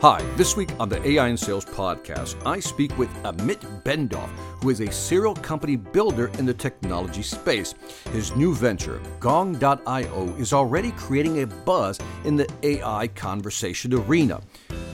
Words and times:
Hi, 0.00 0.22
this 0.36 0.56
week 0.56 0.70
on 0.78 0.88
the 0.88 1.04
AI 1.04 1.26
in 1.26 1.36
Sales 1.36 1.64
podcast, 1.64 2.40
I 2.46 2.60
speak 2.60 2.96
with 2.96 3.08
Amit 3.24 3.82
Bendov, 3.82 4.28
who 4.62 4.70
is 4.70 4.78
a 4.78 4.92
serial 4.92 5.34
company 5.34 5.74
builder 5.74 6.28
in 6.38 6.46
the 6.46 6.54
technology 6.54 7.20
space. 7.22 7.74
His 8.12 8.36
new 8.36 8.54
venture, 8.54 9.02
Gong.io, 9.18 10.36
is 10.38 10.52
already 10.52 10.92
creating 10.92 11.42
a 11.42 11.48
buzz 11.48 11.98
in 12.24 12.36
the 12.36 12.46
AI 12.62 13.08
conversation 13.08 13.92
arena. 13.92 14.40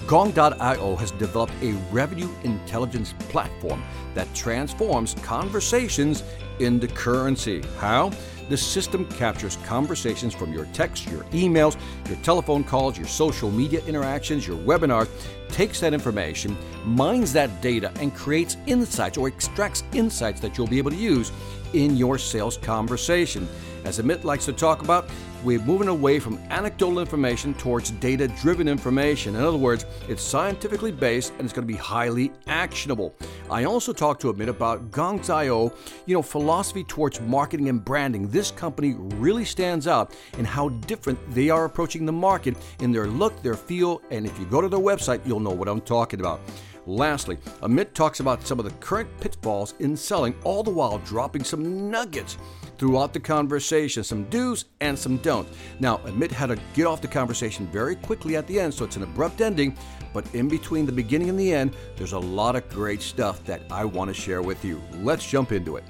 Gong.io 0.07 0.97
has 0.97 1.11
developed 1.11 1.53
a 1.61 1.73
revenue 1.93 2.31
intelligence 2.43 3.13
platform 3.29 3.83
that 4.15 4.35
transforms 4.35 5.17
conversations 5.23 6.23
into 6.61 6.89
currency. 6.89 7.63
How? 7.77 8.11
The 8.49 8.57
system 8.57 9.07
captures 9.07 9.57
conversations 9.65 10.35
from 10.35 10.53
your 10.53 10.67
texts, 10.67 11.07
your 11.11 11.23
emails, 11.25 11.77
your 12.09 12.19
telephone 12.19 12.63
calls, 12.63 12.99
your 12.99 13.07
social 13.07 13.51
media 13.51 13.81
interactions, 13.87 14.47
your 14.47 14.59
webinars, 14.59 15.09
takes 15.49 15.81
that 15.81 15.95
information, 15.95 16.57
mines 16.85 17.33
that 17.33 17.63
data, 17.63 17.93
and 18.01 18.15
creates 18.15 18.57
insights 18.67 19.17
or 19.17 19.29
extracts 19.29 19.83
insights 19.93 20.41
that 20.41 20.59
you'll 20.59 20.67
be 20.67 20.79
able 20.79 20.91
to 20.91 20.97
use 20.97 21.33
in 21.73 21.97
your 21.97 22.19
sales 22.19 22.59
conversation. 22.59 23.49
As 23.85 23.99
Amit 23.99 24.25
likes 24.25 24.45
to 24.47 24.53
talk 24.53 24.83
about, 24.83 25.09
we're 25.45 25.61
moving 25.61 25.89
away 25.89 26.19
from 26.19 26.39
anecdotal 26.49 26.99
information 26.99 27.53
towards 27.55 27.91
data 27.91 28.29
driven 28.29 28.67
information. 28.67 29.37
In 29.37 29.43
other 29.43 29.59
words, 29.59 29.85
it's 30.09 30.23
scientifically 30.23 30.91
based 30.91 31.33
and 31.33 31.43
it's 31.43 31.53
going 31.53 31.69
to 31.69 31.73
be 31.73 31.79
highly 31.79 32.33
actionable. 32.47 33.15
I 33.51 33.65
also 33.65 33.93
talked 33.93 34.23
to 34.23 34.33
Amit 34.33 34.49
about 34.49 34.91
Gong.io, 34.91 35.73
you 36.07 36.15
know, 36.15 36.23
philosophy 36.23 36.83
towards 36.83 37.21
marketing 37.21 37.69
and 37.69 37.85
branding. 37.85 38.29
This 38.29 38.51
company 38.51 38.95
really 38.95 39.45
stands 39.45 39.87
out 39.87 40.17
in 40.39 40.47
how 40.47 40.71
different 40.71 41.19
they 41.35 41.51
are 41.51 41.67
approaching 41.67 42.07
the 42.07 42.13
market 42.13 42.57
in 42.81 42.91
their 42.91 43.07
look, 43.07 43.43
their 43.43 43.55
feel, 43.55 44.01
and 44.11 44.25
if 44.25 44.39
you 44.39 44.47
go 44.47 44.63
to 44.63 44.69
their 44.69 44.81
website, 44.81 45.25
you'll 45.27 45.41
know 45.41 45.51
what 45.51 45.69
I'm 45.69 45.83
talking 45.83 46.21
about. 46.21 46.41
Lastly, 46.87 47.37
Amit 47.63 47.95
talks 47.95 48.21
about 48.21 48.47
some 48.47 48.59
of 48.59 48.65
the 48.65 48.71
current 48.73 49.09
pitfalls 49.21 49.75
in 49.79 49.97
selling, 49.97 50.35
all 50.45 50.63
the 50.63 50.71
while 50.71 50.99
dropping 50.99 51.43
some 51.45 51.91
nuggets 51.91 52.37
throughout 52.79 53.13
the 53.13 53.21
conversation, 53.21 54.05
some 54.05 54.25
do's 54.25 54.67
and 54.81 54.99
some 54.99 55.19
don'ts. 55.19 55.57
Now, 55.81 55.99
Amit 55.99 56.31
had 56.31 56.47
to 56.47 56.59
get 56.75 56.87
off 56.87 57.01
the 57.01 57.09
conversation 57.09 57.67
very 57.69 57.97
quickly 57.97 58.37
at 58.37 58.47
the 58.47 58.59
end, 58.61 58.75
so 58.75 58.85
it's 58.85 58.97
an 58.97 59.03
abrupt 59.03 59.41
ending, 59.41 59.77
but 60.13 60.33
in 60.35 60.49
between 60.49 60.87
the 60.87 60.93
beginning 60.93 61.29
and 61.29 61.39
the 61.39 61.53
end, 61.53 61.75
there's 61.97 62.13
a 62.13 62.19
lot 62.19 62.57
of 62.57 62.69
great 62.69 63.03
stuff 63.03 63.45
that 63.45 63.63
I 63.71 63.85
want 63.85 64.09
to 64.09 64.15
share 64.15 64.43
with 64.43 64.65
you. 64.65 64.83
Let's 64.95 65.29
jump 65.29 65.53
into 65.53 65.77
it 65.77 65.85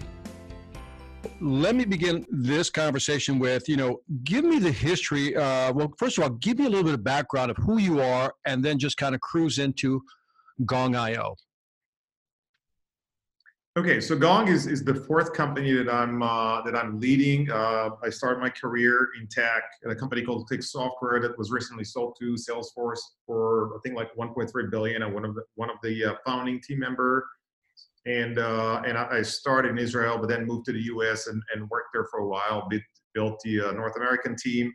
let 1.40 1.74
me 1.74 1.84
begin 1.84 2.24
this 2.30 2.70
conversation 2.70 3.38
with 3.38 3.68
you 3.68 3.76
know 3.76 4.00
give 4.24 4.44
me 4.44 4.58
the 4.58 4.70
history 4.70 5.34
uh, 5.36 5.72
well 5.72 5.92
first 5.98 6.18
of 6.18 6.24
all 6.24 6.30
give 6.30 6.58
me 6.58 6.66
a 6.66 6.68
little 6.68 6.84
bit 6.84 6.94
of 6.94 7.04
background 7.04 7.50
of 7.50 7.56
who 7.58 7.78
you 7.78 8.00
are 8.00 8.32
and 8.46 8.64
then 8.64 8.78
just 8.78 8.96
kind 8.96 9.14
of 9.14 9.20
cruise 9.20 9.58
into 9.58 10.00
gong.io 10.64 11.34
Okay, 13.76 14.00
so 14.00 14.16
Gong 14.16 14.46
is, 14.46 14.68
is 14.68 14.84
the 14.84 14.94
fourth 14.94 15.32
company 15.32 15.72
that 15.72 15.92
I'm 15.92 16.22
uh, 16.22 16.62
that 16.62 16.76
I'm 16.76 17.00
leading. 17.00 17.50
Uh, 17.50 17.90
I 18.04 18.08
started 18.08 18.40
my 18.40 18.48
career 18.48 19.08
in 19.20 19.26
tech 19.26 19.64
at 19.84 19.90
a 19.90 19.96
company 19.96 20.22
called 20.22 20.48
ClickSoftware 20.48 21.20
that 21.20 21.36
was 21.36 21.50
recently 21.50 21.82
sold 21.82 22.16
to 22.20 22.36
Salesforce 22.36 23.00
for 23.26 23.74
I 23.74 23.78
think 23.82 23.96
like 23.96 24.14
1.3 24.14 24.70
billion. 24.70 25.02
I'm 25.02 25.12
one 25.12 25.24
of 25.24 25.34
the 25.34 25.42
one 25.56 25.70
of 25.70 25.76
the 25.82 26.04
uh, 26.04 26.14
founding 26.24 26.60
team 26.60 26.78
member, 26.78 27.26
and 28.06 28.38
uh, 28.38 28.80
and 28.86 28.96
I 28.96 29.22
started 29.22 29.70
in 29.70 29.78
Israel, 29.78 30.18
but 30.18 30.28
then 30.28 30.46
moved 30.46 30.66
to 30.66 30.72
the 30.72 30.82
U.S. 30.82 31.26
and, 31.26 31.42
and 31.52 31.68
worked 31.68 31.88
there 31.92 32.06
for 32.12 32.20
a 32.20 32.28
while. 32.28 32.68
Built 33.12 33.40
the 33.42 33.60
uh, 33.60 33.72
North 33.72 33.96
American 33.96 34.36
team. 34.36 34.72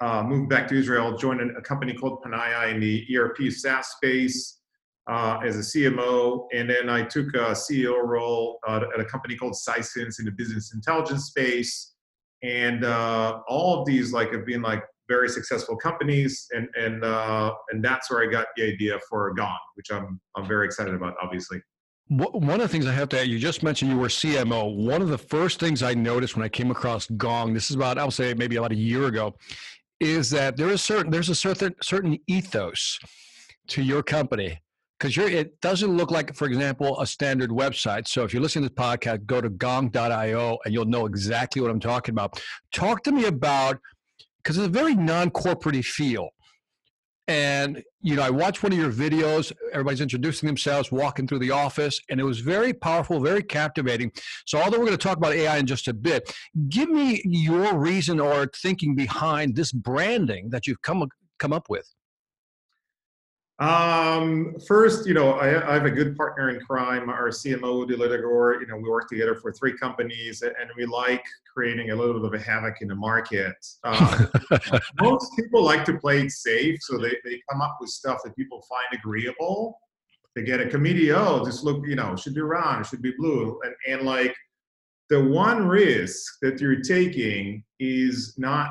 Uh, 0.00 0.22
moved 0.22 0.48
back 0.48 0.66
to 0.68 0.74
Israel, 0.74 1.18
joined 1.18 1.42
a 1.42 1.60
company 1.60 1.92
called 1.92 2.22
Panaya 2.24 2.72
in 2.72 2.80
the 2.80 3.06
ERP 3.14 3.52
SaaS 3.52 3.88
space 3.88 4.61
uh, 5.08 5.40
as 5.44 5.56
a 5.56 5.60
CMO, 5.60 6.46
and 6.52 6.70
then 6.70 6.88
I 6.88 7.02
took 7.02 7.34
a 7.34 7.52
CEO 7.52 8.02
role 8.04 8.58
uh, 8.66 8.80
at 8.94 9.00
a 9.00 9.04
company 9.04 9.36
called 9.36 9.54
Sisense 9.54 10.18
in 10.18 10.24
the 10.24 10.30
business 10.30 10.72
intelligence 10.74 11.26
space. 11.26 11.94
And 12.42 12.84
uh, 12.84 13.40
all 13.48 13.80
of 13.80 13.86
these 13.86 14.12
like 14.12 14.32
have 14.32 14.46
been 14.46 14.62
like 14.62 14.82
very 15.08 15.28
successful 15.28 15.76
companies, 15.76 16.46
and 16.52 16.68
and 16.76 17.04
uh, 17.04 17.52
and 17.70 17.84
that's 17.84 18.10
where 18.10 18.26
I 18.26 18.30
got 18.30 18.46
the 18.56 18.64
idea 18.64 18.98
for 19.08 19.32
Gong, 19.34 19.58
which 19.74 19.92
I'm 19.92 20.20
I'm 20.36 20.46
very 20.46 20.66
excited 20.66 20.94
about, 20.94 21.14
obviously. 21.22 21.60
One 22.08 22.56
of 22.56 22.60
the 22.60 22.68
things 22.68 22.86
I 22.86 22.92
have 22.92 23.08
to 23.10 23.20
add, 23.20 23.28
you 23.28 23.38
just 23.38 23.62
mentioned 23.62 23.90
you 23.90 23.96
were 23.96 24.08
CMO. 24.08 24.76
One 24.76 25.00
of 25.00 25.08
the 25.08 25.16
first 25.16 25.58
things 25.60 25.82
I 25.82 25.94
noticed 25.94 26.36
when 26.36 26.44
I 26.44 26.48
came 26.48 26.70
across 26.70 27.06
Gong, 27.06 27.54
this 27.54 27.70
is 27.70 27.76
about 27.76 27.96
I'll 27.96 28.10
say 28.10 28.34
maybe 28.34 28.56
about 28.56 28.72
a 28.72 28.76
year 28.76 29.06
ago, 29.06 29.34
is 30.00 30.28
that 30.30 30.56
there 30.56 30.68
is 30.68 30.82
certain 30.82 31.10
there's 31.10 31.28
a 31.28 31.34
certain 31.34 31.74
certain 31.80 32.18
ethos 32.26 32.98
to 33.68 33.82
your 33.82 34.02
company 34.02 34.58
because 35.02 35.18
it 35.18 35.60
doesn't 35.60 35.96
look 35.96 36.12
like, 36.12 36.32
for 36.36 36.46
example, 36.46 37.00
a 37.00 37.06
standard 37.06 37.50
website. 37.50 38.06
So 38.06 38.22
if 38.22 38.32
you're 38.32 38.40
listening 38.40 38.68
to 38.68 38.72
this 38.72 38.84
podcast, 38.84 39.26
go 39.26 39.40
to 39.40 39.50
gong.io 39.50 40.58
and 40.64 40.72
you'll 40.72 40.84
know 40.84 41.06
exactly 41.06 41.60
what 41.60 41.72
I'm 41.72 41.80
talking 41.80 42.12
about. 42.12 42.40
Talk 42.72 43.02
to 43.04 43.12
me 43.12 43.24
about 43.24 43.80
because 44.36 44.58
it's 44.58 44.66
a 44.66 44.70
very 44.70 44.94
non-corporate 44.94 45.84
feel. 45.84 46.28
And 47.26 47.82
you 48.00 48.14
know, 48.14 48.22
I 48.22 48.30
watched 48.30 48.62
one 48.62 48.70
of 48.70 48.78
your 48.78 48.92
videos. 48.92 49.52
Everybody's 49.72 50.00
introducing 50.00 50.46
themselves, 50.46 50.92
walking 50.92 51.26
through 51.26 51.40
the 51.40 51.50
office, 51.50 52.00
and 52.08 52.20
it 52.20 52.24
was 52.24 52.38
very 52.38 52.72
powerful, 52.72 53.20
very 53.20 53.42
captivating. 53.42 54.12
So, 54.44 54.58
although 54.58 54.78
we're 54.78 54.86
going 54.86 54.98
to 54.98 55.02
talk 55.02 55.18
about 55.18 55.32
AI 55.32 55.56
in 55.58 55.66
just 55.66 55.86
a 55.86 55.94
bit, 55.94 56.32
give 56.68 56.90
me 56.90 57.22
your 57.24 57.76
reason 57.76 58.18
or 58.18 58.48
thinking 58.60 58.96
behind 58.96 59.54
this 59.54 59.72
branding 59.72 60.50
that 60.50 60.66
you've 60.66 60.82
come 60.82 61.08
come 61.38 61.52
up 61.52 61.68
with. 61.68 61.88
Um, 63.62 64.56
first, 64.66 65.06
you 65.06 65.14
know, 65.14 65.34
I, 65.34 65.70
I, 65.70 65.74
have 65.74 65.84
a 65.84 65.90
good 65.90 66.16
partner 66.16 66.50
in 66.50 66.58
crime, 66.64 67.08
our 67.08 67.28
CMO, 67.28 67.86
Udi 67.86 67.94
Ledergor. 67.94 68.60
You 68.60 68.66
know, 68.66 68.76
we 68.76 68.90
work 68.90 69.08
together 69.08 69.36
for 69.36 69.52
three 69.52 69.78
companies, 69.78 70.42
and 70.42 70.68
we 70.76 70.84
like 70.84 71.24
creating 71.54 71.92
a 71.92 71.94
little 71.94 72.14
bit 72.14 72.24
of 72.24 72.34
a 72.34 72.42
havoc 72.42 72.82
in 72.82 72.88
the 72.88 72.96
market. 72.96 73.54
Uh, 73.84 74.26
most 75.00 75.36
people 75.36 75.62
like 75.62 75.84
to 75.84 75.96
play 75.96 76.22
it 76.22 76.32
safe, 76.32 76.78
so 76.82 76.98
they, 76.98 77.16
they 77.24 77.40
come 77.48 77.60
up 77.60 77.78
with 77.80 77.90
stuff 77.90 78.18
that 78.24 78.34
people 78.34 78.64
find 78.68 79.00
agreeable. 79.00 79.78
They 80.34 80.42
get 80.42 80.60
a 80.60 80.68
committee, 80.68 81.12
oh, 81.12 81.44
just 81.44 81.62
look, 81.62 81.86
you 81.86 81.94
know, 81.94 82.16
should 82.16 82.34
be 82.34 82.40
round, 82.40 82.84
should 82.86 83.02
be 83.02 83.12
blue, 83.16 83.60
and 83.62 83.74
and 83.86 84.02
like 84.04 84.34
the 85.08 85.22
one 85.22 85.68
risk 85.68 86.38
that 86.42 86.60
you're 86.60 86.80
taking 86.80 87.62
is 87.78 88.34
not 88.38 88.70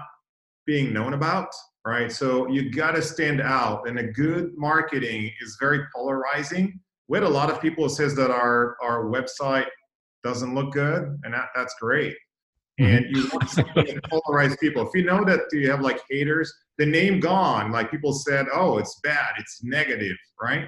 being 0.66 0.92
known 0.92 1.14
about 1.14 1.48
right? 1.86 2.12
So 2.12 2.48
you 2.48 2.72
got 2.72 2.92
to 2.92 3.02
stand 3.02 3.42
out, 3.42 3.88
and 3.88 4.00
a 4.00 4.04
good 4.04 4.52
marketing 4.56 5.32
is 5.42 5.58
very 5.60 5.82
polarizing. 5.94 6.80
We 7.08 7.18
had 7.18 7.24
a 7.24 7.30
lot 7.30 7.50
of 7.50 7.62
people 7.62 7.90
says 7.90 8.16
that 8.16 8.32
our 8.32 8.78
our 8.82 9.06
website 9.06 9.68
doesn't 10.24 10.54
look 10.54 10.74
good, 10.74 11.20
and 11.24 11.34
that, 11.34 11.50
that's 11.56 11.76
great. 11.82 12.16
Mm-hmm. 12.80 12.96
And 12.96 13.16
you 13.16 13.30
want 13.34 13.50
something 13.50 13.86
to 13.86 14.02
polarize 14.02 14.58
people. 14.60 14.88
If 14.88 14.94
you 14.94 15.04
know 15.04 15.26
that 15.26 15.42
you 15.52 15.70
have 15.70 15.82
like 15.82 16.02
haters, 16.10 16.54
the 16.78 16.86
name 16.86 17.20
Gong, 17.20 17.72
like 17.72 17.92
people 17.92 18.14
said, 18.14 18.48
oh, 18.54 18.78
it's 18.78 19.00
bad, 19.04 19.34
it's 19.38 19.64
negative, 19.64 20.18
right? 20.42 20.68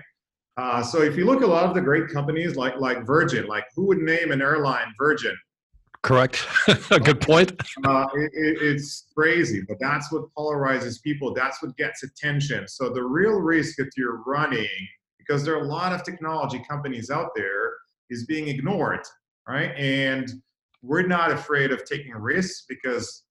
Uh, 0.58 0.84
so 0.84 1.02
if 1.02 1.18
you 1.18 1.26
look 1.26 1.38
at 1.38 1.48
a 1.48 1.52
lot 1.52 1.66
of 1.66 1.74
the 1.74 1.82
great 1.82 2.10
companies 2.10 2.56
like 2.56 2.76
like 2.80 3.06
Virgin, 3.06 3.48
like 3.48 3.66
who 3.76 3.88
would 3.88 4.00
name 4.00 4.32
an 4.32 4.42
airline 4.42 4.94
Virgin? 5.00 5.36
Correct. 6.04 6.46
A 6.92 7.00
good 7.00 7.22
point. 7.22 7.54
Uh, 7.86 8.06
it, 8.16 8.32
it's 8.34 9.08
crazy, 9.16 9.62
but 9.68 9.78
that's 9.80 10.12
what 10.12 10.24
polarizes 10.38 11.02
people. 11.02 11.34
That's 11.34 11.64
what 11.64 11.76
gets 11.78 12.04
attention. 12.04 12.68
So 12.68 12.90
the 12.90 13.02
real 13.02 13.40
risk 13.40 13.78
that 13.78 13.90
you're 13.96 14.22
running, 14.26 14.68
because 15.18 15.46
there 15.46 15.56
are 15.56 15.64
a 15.64 15.68
lot 15.68 15.94
of 15.94 16.04
technology 16.04 16.62
companies 16.70 17.10
out 17.10 17.30
there, 17.36 17.72
is 18.10 18.26
being 18.26 18.50
ignored, 18.50 19.00
right? 19.48 19.72
And 19.78 20.30
we're 20.82 21.08
not 21.08 21.32
afraid 21.32 21.72
of 21.72 21.86
taking 21.86 22.14
risks 22.14 22.66
because 22.68 23.24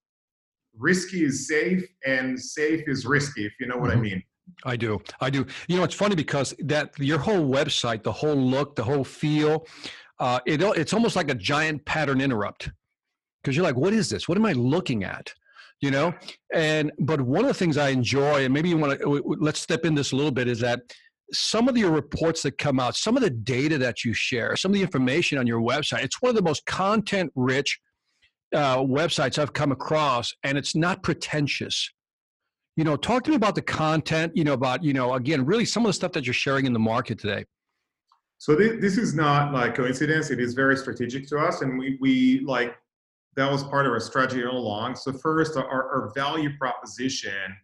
risky 0.76 1.24
is 1.24 1.46
safe 1.46 1.86
and 2.06 2.40
safe 2.40 2.88
is 2.88 3.04
risky, 3.04 3.44
if 3.44 3.52
you 3.60 3.66
know 3.66 3.76
what 3.76 3.90
mm-hmm. 3.90 3.98
I 3.98 4.02
mean. 4.02 4.22
I 4.64 4.76
do. 4.76 5.00
I 5.20 5.30
do. 5.30 5.46
You 5.68 5.76
know, 5.76 5.84
it's 5.84 5.94
funny 5.94 6.14
because 6.14 6.54
that 6.60 6.98
your 6.98 7.18
whole 7.18 7.48
website, 7.48 8.02
the 8.02 8.12
whole 8.12 8.34
look, 8.36 8.76
the 8.76 8.82
whole 8.82 9.04
feel, 9.04 9.66
uh, 10.22 10.38
it, 10.46 10.62
it's 10.62 10.92
almost 10.92 11.16
like 11.16 11.30
a 11.30 11.34
giant 11.34 11.84
pattern 11.84 12.20
interrupt 12.20 12.70
because 13.42 13.56
you're 13.56 13.64
like, 13.64 13.76
what 13.76 13.92
is 13.92 14.08
this? 14.08 14.28
What 14.28 14.38
am 14.38 14.46
I 14.46 14.52
looking 14.52 15.02
at? 15.02 15.32
You 15.80 15.90
know, 15.90 16.14
and 16.54 16.92
but 17.00 17.20
one 17.20 17.40
of 17.40 17.48
the 17.48 17.54
things 17.54 17.76
I 17.76 17.88
enjoy, 17.88 18.44
and 18.44 18.54
maybe 18.54 18.68
you 18.68 18.78
want 18.78 19.00
to 19.00 19.36
let's 19.40 19.58
step 19.58 19.84
in 19.84 19.96
this 19.96 20.12
a 20.12 20.16
little 20.16 20.30
bit, 20.30 20.46
is 20.46 20.60
that 20.60 20.80
some 21.32 21.68
of 21.68 21.76
your 21.76 21.90
reports 21.90 22.42
that 22.42 22.56
come 22.56 22.78
out, 22.78 22.94
some 22.94 23.16
of 23.16 23.22
the 23.24 23.30
data 23.30 23.78
that 23.78 24.04
you 24.04 24.14
share, 24.14 24.54
some 24.54 24.70
of 24.70 24.74
the 24.74 24.82
information 24.82 25.38
on 25.38 25.46
your 25.48 25.60
website, 25.60 26.04
it's 26.04 26.22
one 26.22 26.30
of 26.30 26.36
the 26.36 26.42
most 26.42 26.64
content 26.66 27.32
rich 27.34 27.80
uh, 28.54 28.78
websites 28.78 29.38
I've 29.38 29.52
come 29.52 29.72
across, 29.72 30.32
and 30.44 30.56
it's 30.56 30.76
not 30.76 31.02
pretentious. 31.02 31.90
You 32.76 32.84
know, 32.84 32.96
talk 32.96 33.24
to 33.24 33.30
me 33.30 33.36
about 33.36 33.56
the 33.56 33.62
content, 33.62 34.36
you 34.36 34.44
know, 34.44 34.52
about, 34.52 34.84
you 34.84 34.92
know, 34.92 35.14
again, 35.14 35.44
really 35.44 35.64
some 35.64 35.84
of 35.84 35.88
the 35.88 35.94
stuff 35.94 36.12
that 36.12 36.26
you're 36.26 36.32
sharing 36.32 36.64
in 36.64 36.72
the 36.72 36.78
market 36.78 37.18
today. 37.18 37.44
So 38.42 38.56
this, 38.56 38.80
this 38.80 38.98
is 38.98 39.14
not 39.14 39.52
like 39.52 39.76
coincidence. 39.76 40.30
It 40.30 40.40
is 40.40 40.52
very 40.52 40.76
strategic 40.76 41.28
to 41.28 41.38
us, 41.38 41.62
and 41.62 41.78
we 41.78 41.96
we 42.00 42.40
like 42.40 42.74
that 43.36 43.48
was 43.48 43.62
part 43.62 43.86
of 43.86 43.92
our 43.92 44.00
strategy 44.00 44.44
all 44.44 44.58
along. 44.58 44.96
So 44.96 45.12
first, 45.12 45.56
our, 45.56 45.64
our 45.64 46.12
value 46.12 46.50
proposition 46.58 47.56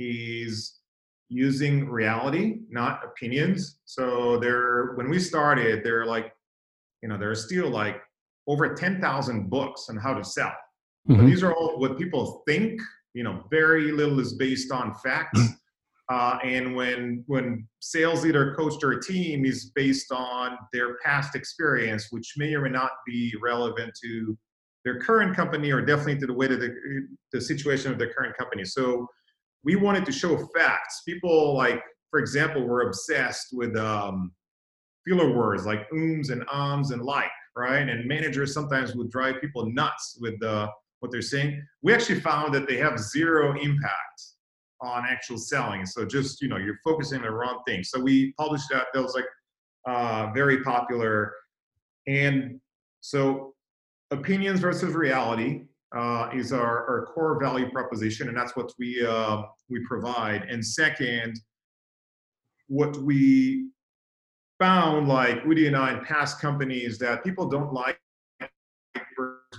is 0.00 0.80
using 1.28 1.88
reality, 1.88 2.58
not 2.68 3.04
opinions. 3.04 3.78
So 3.84 4.36
there, 4.38 4.94
when 4.96 5.08
we 5.08 5.20
started, 5.20 5.84
there 5.84 6.00
are 6.00 6.06
like, 6.06 6.32
you 7.04 7.08
know, 7.08 7.16
there 7.16 7.30
are 7.30 7.36
still 7.36 7.70
like 7.70 8.02
over 8.48 8.74
10,000 8.74 9.48
books 9.48 9.86
on 9.88 9.96
how 9.96 10.12
to 10.12 10.24
sell. 10.24 10.52
Mm-hmm. 11.08 11.24
these 11.24 11.44
are 11.44 11.54
all 11.54 11.78
what 11.78 11.96
people 11.96 12.42
think. 12.48 12.80
You 13.14 13.22
know, 13.22 13.44
very 13.48 13.92
little 13.92 14.18
is 14.18 14.32
based 14.32 14.72
on 14.72 14.92
facts. 14.92 15.40
Uh, 16.08 16.38
and 16.44 16.74
when 16.74 17.24
when 17.26 17.66
sales 17.80 18.22
leader 18.22 18.54
coach 18.54 18.74
their 18.80 18.98
team 18.98 19.44
is 19.44 19.72
based 19.74 20.12
on 20.12 20.56
their 20.72 20.96
past 21.04 21.34
experience, 21.34 22.08
which 22.10 22.34
may 22.36 22.54
or 22.54 22.62
may 22.62 22.70
not 22.70 22.90
be 23.06 23.34
relevant 23.42 23.92
to 24.02 24.38
their 24.84 25.00
current 25.00 25.34
company 25.34 25.72
or 25.72 25.80
definitely 25.80 26.16
to 26.16 26.26
the 26.26 26.32
way 26.32 26.46
that 26.46 26.60
the, 26.60 27.08
the 27.32 27.40
situation 27.40 27.90
of 27.90 27.98
their 27.98 28.12
current 28.12 28.36
company. 28.36 28.64
So 28.64 29.08
we 29.64 29.74
wanted 29.74 30.06
to 30.06 30.12
show 30.12 30.36
facts. 30.56 31.02
People 31.04 31.56
like, 31.56 31.82
for 32.10 32.20
example, 32.20 32.62
were 32.62 32.82
obsessed 32.82 33.48
with 33.52 33.76
um, 33.76 34.30
filler 35.04 35.32
words 35.36 35.66
like 35.66 35.88
ums 35.92 36.30
and 36.30 36.44
ums 36.52 36.92
and 36.92 37.02
like, 37.02 37.32
right? 37.56 37.88
And 37.88 38.06
managers 38.06 38.54
sometimes 38.54 38.94
would 38.94 39.10
drive 39.10 39.40
people 39.40 39.68
nuts 39.72 40.18
with 40.20 40.40
uh, 40.40 40.68
what 41.00 41.10
they're 41.10 41.20
saying. 41.20 41.60
We 41.82 41.92
actually 41.92 42.20
found 42.20 42.54
that 42.54 42.68
they 42.68 42.76
have 42.76 42.96
zero 43.00 43.58
impact 43.60 44.22
on 44.86 45.04
actual 45.04 45.38
selling. 45.38 45.84
So 45.84 46.04
just 46.04 46.40
you 46.40 46.48
know, 46.48 46.56
you're 46.56 46.78
focusing 46.84 47.18
on 47.18 47.24
the 47.24 47.30
wrong 47.30 47.62
thing. 47.66 47.82
So 47.84 48.00
we 48.00 48.32
published 48.32 48.68
that. 48.70 48.86
That 48.94 49.02
was 49.02 49.14
like 49.14 49.24
uh, 49.86 50.32
very 50.32 50.62
popular, 50.62 51.32
and 52.06 52.60
so 53.00 53.54
opinions 54.10 54.60
versus 54.60 54.94
reality 54.94 55.62
uh, 55.96 56.30
is 56.34 56.52
our, 56.52 56.88
our 56.88 57.06
core 57.06 57.38
value 57.40 57.70
proposition, 57.70 58.28
and 58.28 58.36
that's 58.36 58.56
what 58.56 58.72
we 58.78 59.04
uh, 59.06 59.42
we 59.68 59.84
provide. 59.86 60.42
And 60.42 60.64
second, 60.64 61.38
what 62.68 62.96
we 62.96 63.68
found, 64.58 65.08
like 65.08 65.42
Udi 65.44 65.66
and 65.66 65.76
I 65.76 65.92
in 65.98 66.04
past 66.04 66.40
companies, 66.40 66.98
that 66.98 67.22
people 67.24 67.48
don't 67.48 67.72
like 67.72 67.98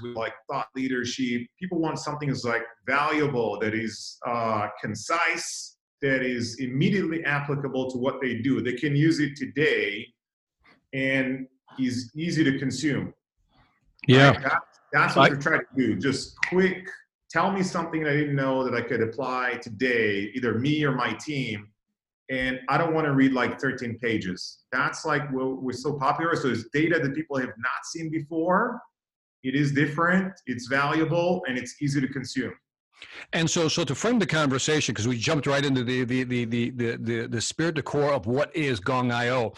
with 0.02 0.16
like 0.16 0.34
thought 0.50 0.68
leadership. 0.76 1.42
People 1.60 1.80
want 1.80 2.00
something 2.00 2.30
that's 2.30 2.44
like 2.44 2.64
valuable, 2.86 3.60
that 3.60 3.74
is 3.74 4.18
uh, 4.26 4.68
concise, 4.82 5.78
that 6.02 6.22
is 6.22 6.60
immediately 6.60 7.24
applicable 7.26 7.90
to 7.92 7.98
what 7.98 8.22
they 8.22 8.36
do. 8.36 8.62
They 8.62 8.74
can 8.74 8.96
use 8.96 9.20
it 9.20 9.36
today, 9.36 10.06
and 10.94 11.48
is 11.80 12.12
easy 12.16 12.44
to 12.44 12.58
consume. 12.58 13.14
Yeah. 14.08 14.32
Right? 14.32 14.54
That's 14.94 15.16
what 15.16 15.30
you're 15.30 15.40
trying 15.40 15.60
to 15.60 15.66
do. 15.76 15.96
Just 15.98 16.36
quick, 16.48 16.88
tell 17.30 17.52
me 17.52 17.62
something 17.62 18.06
I 18.06 18.14
didn't 18.14 18.36
know 18.36 18.64
that 18.64 18.74
I 18.74 18.82
could 18.82 19.02
apply 19.02 19.60
today, 19.62 20.32
either 20.34 20.58
me 20.60 20.84
or 20.84 20.94
my 20.94 21.14
team. 21.14 21.68
And 22.30 22.60
I 22.68 22.78
don't 22.78 22.94
want 22.94 23.06
to 23.06 23.14
read 23.14 23.34
like 23.34 23.60
13 23.60 24.00
pages. 24.00 24.60
That's 24.72 25.06
like 25.06 25.32
what 25.32 25.62
we're 25.62 25.72
so 25.72 25.94
popular. 25.94 26.36
So 26.36 26.50
it's 26.50 26.66
data 26.74 27.00
that 27.00 27.16
people 27.16 27.38
have 27.38 27.54
not 27.58 27.86
seen 27.86 28.10
before. 28.10 28.82
It 29.48 29.56
is 29.56 29.72
different, 29.72 30.34
it's 30.46 30.68
valuable, 30.68 31.42
and 31.48 31.58
it's 31.58 31.82
easy 31.82 32.02
to 32.02 32.08
consume. 32.08 32.54
And 33.32 33.50
so, 33.50 33.70
so 33.70 33.86
to 33.86 33.96
frame 33.96 34.20
the 34.20 34.26
conversation, 34.26 34.92
because 34.92 35.08
we 35.08 35.18
jumped 35.18 35.48
right 35.48 35.64
into 35.64 35.86
the 35.86 36.04
the 36.04 36.24
the 36.24 36.44
the 36.46 36.70
the 36.72 37.28
the, 37.28 37.42
spirit, 37.42 37.76
the 37.76 37.82
core 37.82 38.12
of 38.12 38.26
what 38.26 38.54
is 38.54 38.82
Gong 38.82 39.10
IO, 39.10 39.54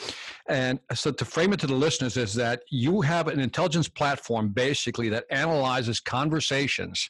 and 0.47 0.79
so 0.93 1.11
to 1.11 1.25
frame 1.25 1.53
it 1.53 1.59
to 1.61 1.67
the 1.67 1.73
listeners 1.73 2.17
is 2.17 2.35
that 2.35 2.61
you 2.69 3.01
have 3.01 3.27
an 3.27 3.39
intelligence 3.39 3.89
platform 3.89 4.49
basically 4.49 5.09
that 5.09 5.25
analyzes 5.31 5.99
conversations, 5.99 7.09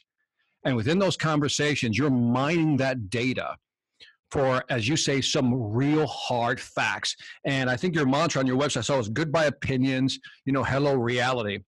and 0.64 0.74
within 0.74 0.98
those 0.98 1.18
conversations, 1.18 1.98
you're 1.98 2.08
mining 2.08 2.78
that 2.78 3.10
data 3.10 3.56
for, 4.30 4.64
as 4.70 4.88
you 4.88 4.96
say, 4.96 5.20
some 5.20 5.52
real 5.52 6.06
hard 6.06 6.58
facts. 6.60 7.14
And 7.44 7.68
I 7.68 7.76
think 7.76 7.94
your 7.94 8.06
mantra 8.06 8.40
on 8.40 8.46
your 8.46 8.58
website 8.58 8.78
I 8.78 8.82
saw 8.82 8.96
was 8.96 9.10
"Good 9.10 9.30
by 9.32 9.44
opinions," 9.46 10.18
you 10.46 10.52
know, 10.54 10.64
hello 10.64 10.94
reality 10.94 11.58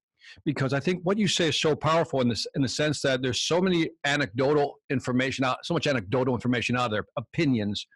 because 0.44 0.72
I 0.72 0.80
think 0.80 1.00
what 1.02 1.18
you 1.18 1.28
say 1.28 1.48
is 1.48 1.60
so 1.60 1.74
powerful 1.74 2.20
in 2.20 2.28
this 2.28 2.46
in 2.54 2.62
the 2.62 2.68
sense 2.68 3.00
that 3.02 3.22
there's 3.22 3.42
so 3.42 3.60
many 3.60 3.90
anecdotal 4.04 4.78
information 4.90 5.44
out, 5.44 5.58
so 5.64 5.74
much 5.74 5.86
anecdotal 5.86 6.34
information 6.34 6.76
out 6.76 6.90
there, 6.90 7.04
opinions, 7.16 7.86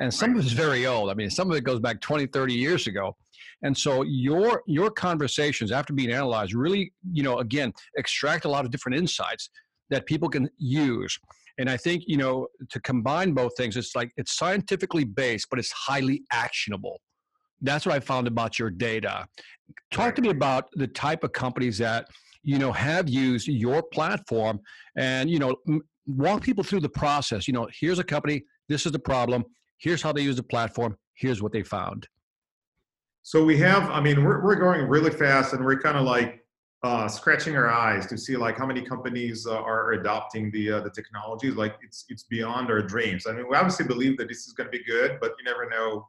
and 0.00 0.12
some 0.12 0.32
of 0.32 0.38
it 0.38 0.46
is 0.46 0.52
very 0.52 0.86
old. 0.86 1.10
I 1.10 1.14
mean, 1.14 1.30
some 1.30 1.50
of 1.50 1.56
it 1.56 1.64
goes 1.64 1.80
back 1.80 2.00
20, 2.00 2.26
30 2.26 2.54
years 2.54 2.86
ago. 2.86 3.16
And 3.62 3.76
so 3.76 4.02
your 4.02 4.62
your 4.66 4.90
conversations 4.90 5.70
after 5.70 5.92
being 5.92 6.10
analyzed 6.10 6.54
really, 6.54 6.92
you 7.12 7.22
know, 7.22 7.38
again, 7.38 7.72
extract 7.96 8.44
a 8.44 8.48
lot 8.48 8.64
of 8.64 8.70
different 8.70 8.98
insights 8.98 9.50
that 9.90 10.06
people 10.06 10.28
can 10.28 10.48
use. 10.58 11.18
And 11.58 11.68
I 11.68 11.76
think, 11.76 12.04
you 12.06 12.16
know, 12.16 12.46
to 12.70 12.80
combine 12.80 13.32
both 13.32 13.52
things, 13.56 13.76
it's 13.76 13.94
like 13.94 14.12
it's 14.16 14.36
scientifically 14.36 15.04
based, 15.04 15.48
but 15.50 15.58
it's 15.58 15.72
highly 15.72 16.22
actionable. 16.32 17.00
That's 17.62 17.86
what 17.86 17.94
I 17.94 18.00
found 18.00 18.26
about 18.26 18.58
your 18.58 18.70
data. 18.70 19.26
Talk 19.90 20.14
to 20.16 20.22
me 20.22 20.30
about 20.30 20.68
the 20.72 20.86
type 20.86 21.24
of 21.24 21.32
companies 21.32 21.78
that 21.78 22.06
you 22.42 22.58
know 22.58 22.72
have 22.72 23.08
used 23.08 23.48
your 23.48 23.82
platform, 23.82 24.60
and 24.96 25.30
you 25.30 25.38
know 25.38 25.56
walk 26.06 26.42
people 26.42 26.64
through 26.64 26.80
the 26.80 26.88
process. 26.88 27.46
You 27.46 27.54
know, 27.54 27.68
here's 27.78 27.98
a 27.98 28.04
company. 28.04 28.42
This 28.68 28.86
is 28.86 28.92
the 28.92 28.98
problem. 28.98 29.44
Here's 29.78 30.02
how 30.02 30.12
they 30.12 30.22
use 30.22 30.36
the 30.36 30.42
platform. 30.42 30.96
Here's 31.14 31.42
what 31.42 31.52
they 31.52 31.62
found. 31.62 32.06
So 33.22 33.44
we 33.44 33.58
have. 33.58 33.90
I 33.90 34.00
mean, 34.00 34.24
we're 34.24 34.42
we're 34.42 34.56
going 34.56 34.88
really 34.88 35.10
fast, 35.10 35.52
and 35.52 35.64
we're 35.64 35.78
kind 35.78 35.96
of 35.96 36.04
like 36.04 36.44
uh, 36.82 37.06
scratching 37.08 37.56
our 37.56 37.68
eyes 37.68 38.06
to 38.06 38.16
see 38.16 38.36
like 38.36 38.56
how 38.56 38.66
many 38.66 38.80
companies 38.80 39.46
uh, 39.46 39.60
are 39.60 39.92
adopting 39.92 40.50
the 40.50 40.72
uh, 40.72 40.80
the 40.80 40.90
technologies. 40.90 41.54
Like 41.54 41.76
it's 41.82 42.06
it's 42.08 42.24
beyond 42.24 42.70
our 42.70 42.80
dreams. 42.80 43.26
I 43.26 43.32
mean, 43.32 43.46
we 43.48 43.56
obviously 43.56 43.86
believe 43.86 44.16
that 44.18 44.28
this 44.28 44.46
is 44.46 44.54
going 44.54 44.70
to 44.70 44.76
be 44.76 44.84
good, 44.84 45.18
but 45.20 45.32
you 45.38 45.44
never 45.44 45.68
know 45.68 46.08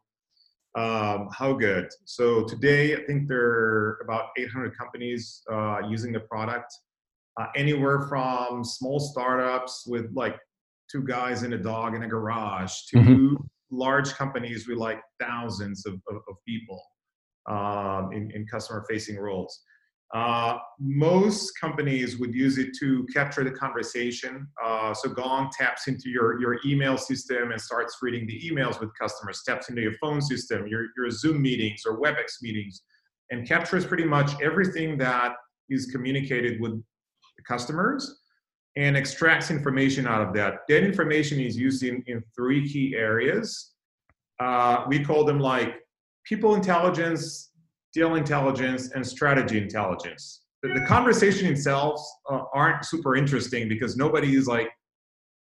um, 0.75 1.29
how 1.38 1.53
good? 1.53 1.89
So 2.06 2.44
today, 2.44 2.95
I 2.95 3.03
think 3.03 3.27
there 3.27 3.41
are 3.41 4.00
about 4.03 4.29
800 4.38 4.77
companies 4.77 5.41
uh, 5.51 5.79
using 5.88 6.13
the 6.13 6.21
product, 6.21 6.73
uh, 7.39 7.47
anywhere 7.56 8.07
from 8.07 8.63
small 8.63 9.00
startups 9.00 9.85
with 9.88 10.09
like 10.13 10.38
two 10.89 11.03
guys 11.03 11.44
and 11.44 11.53
a 11.53 11.57
dog 11.57 11.95
in 11.95 12.03
a 12.03 12.07
garage 12.07 12.73
to 12.89 12.97
mm-hmm. 12.97 13.35
large 13.69 14.13
companies 14.13 14.68
with 14.68 14.77
like 14.77 15.01
thousands 15.19 15.85
of, 15.85 15.94
of, 16.09 16.18
of 16.29 16.35
people 16.47 16.81
um, 17.50 18.12
in, 18.13 18.31
in 18.31 18.45
customer 18.45 18.85
facing 18.89 19.17
roles. 19.17 19.62
Uh, 20.13 20.58
most 20.80 21.58
companies 21.60 22.18
would 22.18 22.34
use 22.34 22.58
it 22.58 22.75
to 22.78 23.08
capture 23.13 23.46
the 23.46 23.51
conversation. 23.51 24.46
Uh, 24.62 24.94
so 24.94 25.10
Gong 25.10 25.50
taps 25.58 25.88
into 25.88 26.10
your, 26.10 26.39
your 26.41 26.60
email 26.65 26.98
system 26.98 27.51
and 27.51 27.62
starts 27.62 27.98
reading 28.01 28.27
the 28.27 28.41
emails 28.41 28.82
with 28.82 28.89
customers, 29.00 29.41
taps 29.48 29.70
into 29.70 29.82
your 29.82 29.94
phone 30.01 30.22
system, 30.22 30.68
your, 30.68 30.88
your 30.98 31.10
Zoom 31.10 31.41
meetings 31.41 31.84
or 31.86 32.01
WebEx 32.01 32.41
meetings, 32.41 32.82
and 33.30 33.48
captures 33.48 33.86
pretty 33.86 34.03
much 34.03 34.32
everything 34.41 34.98
that 34.98 35.36
is 35.70 35.86
communicated 35.86 36.60
with 36.60 36.74
the 37.38 37.44
customers 37.48 38.20
and 38.75 38.98
extracts 38.98 39.50
information 39.50 40.08
out 40.08 40.22
of 40.22 40.34
that. 40.34 40.60
That 40.68 40.84
information 40.84 41.39
is 41.39 41.56
used 41.58 41.84
in, 41.84 42.03
in 42.08 42.22
three 42.36 42.68
key 42.68 42.96
areas. 42.98 43.74
Uh, 44.41 44.84
we 44.88 45.03
call 45.03 45.24
them 45.24 45.39
like 45.39 45.75
people 46.25 46.56
intelligence, 46.56 47.50
deal 47.93 48.15
intelligence, 48.15 48.91
and 48.91 49.05
strategy 49.05 49.57
intelligence. 49.57 50.43
The, 50.63 50.69
the 50.69 50.86
conversation 50.86 51.48
itself 51.48 52.00
uh, 52.29 52.43
aren't 52.53 52.86
super 52.86 53.15
interesting 53.15 53.67
because 53.67 53.98
nobody 53.98 54.36
is 54.36 54.48
like, 54.48 54.69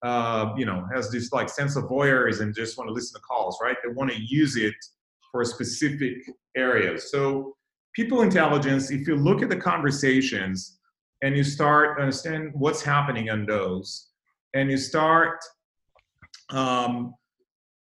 uh, 0.04 0.54
you 0.56 0.66
know, 0.66 0.86
has 0.94 1.10
this 1.12 1.32
like 1.32 1.50
sense 1.50 1.76
of 1.76 1.86
voyeurism 1.86 2.56
just 2.56 2.78
want 2.78 2.88
to 2.88 2.94
listen 2.94 3.20
to 3.20 3.22
calls, 3.22 3.58
right? 3.62 3.76
They 3.84 3.92
want 3.94 4.12
to 4.12 4.18
use 4.20 4.56
it 4.56 4.76
for 5.32 5.44
specific 5.44 6.18
areas. 6.56 7.12
So 7.12 7.56
people 7.94 8.22
intelligence, 8.22 8.92
if 8.92 9.08
you 9.08 9.16
look 9.16 9.42
at 9.42 9.50
the 9.50 9.58
conversations 9.58 10.78
and 11.24 11.36
you 11.36 11.44
start 11.44 12.00
understand 12.00 12.52
what's 12.54 12.84
happening 12.84 13.30
on 13.30 13.46
those, 13.46 14.10
and 14.54 14.70
you 14.72 14.78
start 14.78 15.40
um, 16.52 17.14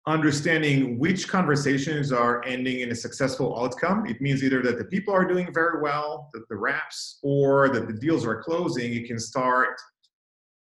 understanding 0.06 0.99
which 0.99 1.28
conversations 1.28 2.11
are 2.11 2.44
ending 2.44 2.80
in 2.80 2.90
a 2.90 2.94
successful 2.94 3.56
outcome. 3.62 4.04
It 4.06 4.21
means 4.21 4.42
either 4.42 4.61
that 4.62 4.78
the 4.78 4.85
people 4.85 5.14
are 5.14 5.25
doing 5.25 5.52
very 5.54 5.80
well, 5.80 6.28
that 6.32 6.49
the 6.49 6.56
reps, 6.56 7.18
or 7.23 7.68
that 7.68 7.87
the 7.87 7.92
deals 7.92 8.26
are 8.26 8.42
closing. 8.42 8.92
You 8.92 9.06
can 9.06 9.18
start 9.18 9.80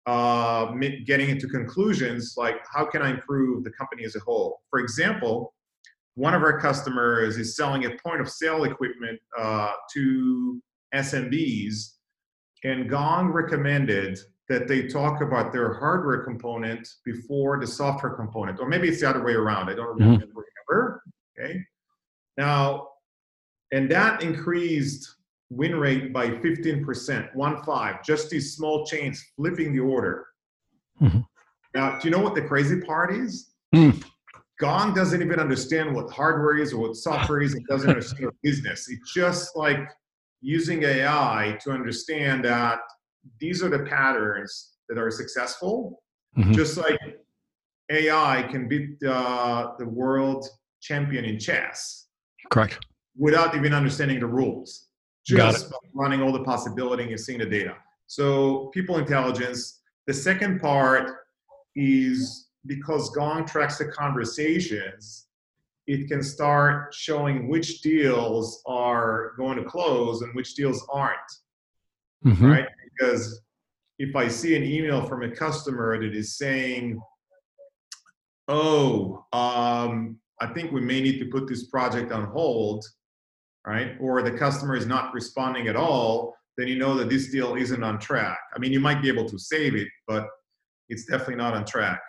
uh, 0.06 0.72
getting 1.06 1.30
into 1.30 1.46
conclusions 1.48 2.34
like 2.36 2.56
how 2.70 2.84
can 2.84 3.00
I 3.00 3.10
improve 3.10 3.64
the 3.64 3.70
company 3.70 4.04
as 4.04 4.16
a 4.16 4.20
whole. 4.20 4.60
For 4.68 4.80
example, 4.80 5.54
one 6.14 6.34
of 6.34 6.42
our 6.42 6.60
customers 6.60 7.38
is 7.38 7.56
selling 7.56 7.86
a 7.86 7.90
point 8.04 8.20
of 8.20 8.28
sale 8.28 8.64
equipment 8.64 9.18
uh, 9.38 9.72
to 9.94 10.60
SMBs, 10.94 11.94
and 12.64 12.90
Gong 12.90 13.28
recommended 13.28 14.18
that 14.50 14.66
they 14.66 14.88
talk 14.88 15.22
about 15.22 15.52
their 15.52 15.74
hardware 15.74 16.24
component 16.24 16.86
before 17.04 17.60
the 17.60 17.66
software 17.66 18.14
component, 18.14 18.58
or 18.58 18.68
maybe 18.68 18.88
it's 18.88 19.00
the 19.00 19.08
other 19.08 19.24
way 19.24 19.32
around. 19.32 19.70
I 19.70 19.74
don't 19.74 19.96
mm-hmm. 19.96 20.20
remember. 20.34 21.02
Okay. 21.38 21.64
Now, 22.36 22.88
and 23.70 23.88
that 23.92 24.22
increased 24.22 25.14
win 25.50 25.76
rate 25.76 26.12
by 26.12 26.30
15%, 26.30 27.32
one 27.36 27.62
five, 27.62 28.04
just 28.04 28.28
these 28.28 28.56
small 28.56 28.84
chains 28.84 29.24
flipping 29.36 29.72
the 29.72 29.78
order. 29.78 30.26
Mm-hmm. 31.00 31.20
Now, 31.76 32.00
do 32.00 32.08
you 32.08 32.10
know 32.10 32.20
what 32.20 32.34
the 32.34 32.42
crazy 32.42 32.80
part 32.80 33.14
is? 33.14 33.52
Mm. 33.72 34.02
Gong 34.58 34.92
doesn't 34.94 35.22
even 35.22 35.38
understand 35.38 35.94
what 35.94 36.10
hardware 36.10 36.58
is 36.58 36.72
or 36.72 36.80
what 36.80 36.96
software 36.96 37.40
is. 37.40 37.54
It 37.54 37.62
doesn't 37.68 37.88
understand 37.88 38.30
business. 38.42 38.88
It's 38.90 39.14
just 39.14 39.56
like 39.56 39.88
using 40.40 40.82
AI 40.82 41.56
to 41.62 41.70
understand 41.70 42.44
that 42.46 42.80
these 43.38 43.62
are 43.62 43.68
the 43.68 43.80
patterns 43.80 44.76
that 44.88 44.98
are 44.98 45.10
successful. 45.10 46.02
Mm-hmm. 46.36 46.52
Just 46.52 46.76
like 46.76 46.98
AI 47.90 48.46
can 48.50 48.68
beat 48.68 49.02
uh, 49.02 49.72
the 49.78 49.86
world 49.86 50.46
champion 50.80 51.24
in 51.24 51.38
chess. 51.38 52.06
Correct. 52.50 52.78
Without 53.16 53.54
even 53.56 53.74
understanding 53.74 54.20
the 54.20 54.26
rules, 54.26 54.86
just 55.26 55.72
running 55.94 56.22
all 56.22 56.32
the 56.32 56.44
possibility 56.44 57.04
and 57.04 57.20
seeing 57.20 57.38
the 57.38 57.46
data. 57.46 57.76
So 58.06 58.70
people 58.74 58.98
intelligence. 58.98 59.80
The 60.06 60.14
second 60.14 60.60
part 60.60 61.10
is 61.76 62.48
because 62.66 63.10
Gong 63.10 63.46
tracks 63.46 63.78
the 63.78 63.86
conversations, 63.86 65.26
it 65.86 66.08
can 66.08 66.22
start 66.22 66.94
showing 66.94 67.48
which 67.48 67.82
deals 67.82 68.62
are 68.66 69.32
going 69.36 69.56
to 69.58 69.64
close 69.64 70.22
and 70.22 70.34
which 70.34 70.54
deals 70.54 70.86
aren't. 70.92 71.18
Mm-hmm. 72.24 72.46
Right? 72.46 72.66
Because 72.98 73.40
if 73.98 74.16
I 74.16 74.28
see 74.28 74.56
an 74.56 74.64
email 74.64 75.04
from 75.04 75.22
a 75.22 75.30
customer 75.30 76.00
that 76.00 76.14
is 76.14 76.38
saying, 76.38 76.98
oh, 78.48 79.24
um, 79.32 80.18
I 80.40 80.46
think 80.54 80.72
we 80.72 80.80
may 80.80 81.02
need 81.02 81.18
to 81.18 81.26
put 81.26 81.46
this 81.46 81.66
project 81.66 82.10
on 82.10 82.24
hold, 82.24 82.84
right? 83.66 83.96
Or 84.00 84.22
the 84.22 84.32
customer 84.32 84.74
is 84.74 84.86
not 84.86 85.12
responding 85.12 85.68
at 85.68 85.76
all, 85.76 86.34
then 86.56 86.66
you 86.66 86.78
know 86.78 86.94
that 86.94 87.10
this 87.10 87.30
deal 87.30 87.56
isn't 87.56 87.82
on 87.82 87.98
track. 87.98 88.38
I 88.54 88.58
mean, 88.58 88.72
you 88.72 88.80
might 88.80 89.02
be 89.02 89.08
able 89.08 89.28
to 89.28 89.38
save 89.38 89.74
it, 89.74 89.88
but 90.08 90.26
it's 90.88 91.04
definitely 91.04 91.36
not 91.36 91.54
on 91.54 91.66
track. 91.66 92.00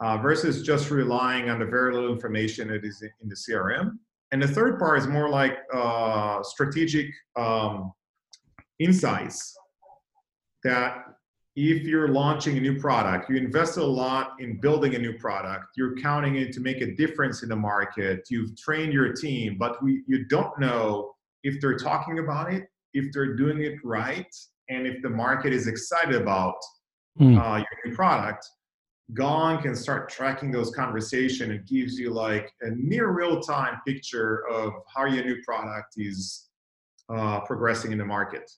Uh, 0.00 0.16
versus 0.16 0.62
just 0.62 0.90
relying 0.90 1.50
on 1.50 1.58
the 1.58 1.66
very 1.66 1.92
little 1.92 2.10
information 2.10 2.68
that 2.68 2.82
is 2.82 3.02
in 3.02 3.28
the 3.28 3.36
CRM. 3.36 3.98
And 4.32 4.42
the 4.42 4.48
third 4.48 4.78
part 4.78 4.98
is 4.98 5.06
more 5.06 5.28
like 5.28 5.58
uh, 5.74 6.42
strategic 6.42 7.12
um, 7.36 7.92
insights 8.78 9.54
that 10.64 11.04
if 11.56 11.82
you're 11.82 12.08
launching 12.08 12.56
a 12.56 12.60
new 12.60 12.80
product, 12.80 13.28
you 13.28 13.36
invest 13.36 13.76
a 13.76 13.84
lot 13.84 14.32
in 14.38 14.60
building 14.60 14.94
a 14.94 14.98
new 14.98 15.18
product, 15.18 15.66
you're 15.76 15.96
counting 15.96 16.36
it 16.36 16.52
to 16.52 16.60
make 16.60 16.80
a 16.80 16.94
difference 16.94 17.42
in 17.42 17.48
the 17.48 17.56
market, 17.56 18.26
you've 18.30 18.56
trained 18.56 18.92
your 18.92 19.12
team, 19.12 19.56
but 19.58 19.82
we, 19.82 20.02
you 20.06 20.24
don't 20.26 20.58
know 20.58 21.12
if 21.42 21.60
they're 21.60 21.76
talking 21.76 22.20
about 22.20 22.52
it, 22.52 22.68
if 22.94 23.12
they're 23.12 23.36
doing 23.36 23.62
it 23.62 23.74
right, 23.84 24.32
and 24.68 24.86
if 24.86 25.02
the 25.02 25.10
market 25.10 25.52
is 25.52 25.66
excited 25.66 26.14
about 26.14 26.54
mm. 27.18 27.38
uh, 27.38 27.56
your 27.56 27.66
new 27.84 27.94
product. 27.94 28.48
Gong 29.12 29.60
can 29.60 29.74
start 29.74 30.08
tracking 30.08 30.52
those 30.52 30.70
conversations. 30.70 31.50
It 31.50 31.66
gives 31.66 31.98
you 31.98 32.10
like 32.10 32.52
a 32.60 32.70
near 32.70 33.08
real 33.08 33.40
time 33.40 33.80
picture 33.84 34.46
of 34.48 34.72
how 34.94 35.06
your 35.06 35.24
new 35.24 35.42
product 35.42 35.94
is 35.96 36.48
uh, 37.08 37.40
progressing 37.40 37.90
in 37.90 37.98
the 37.98 38.04
market. 38.04 38.48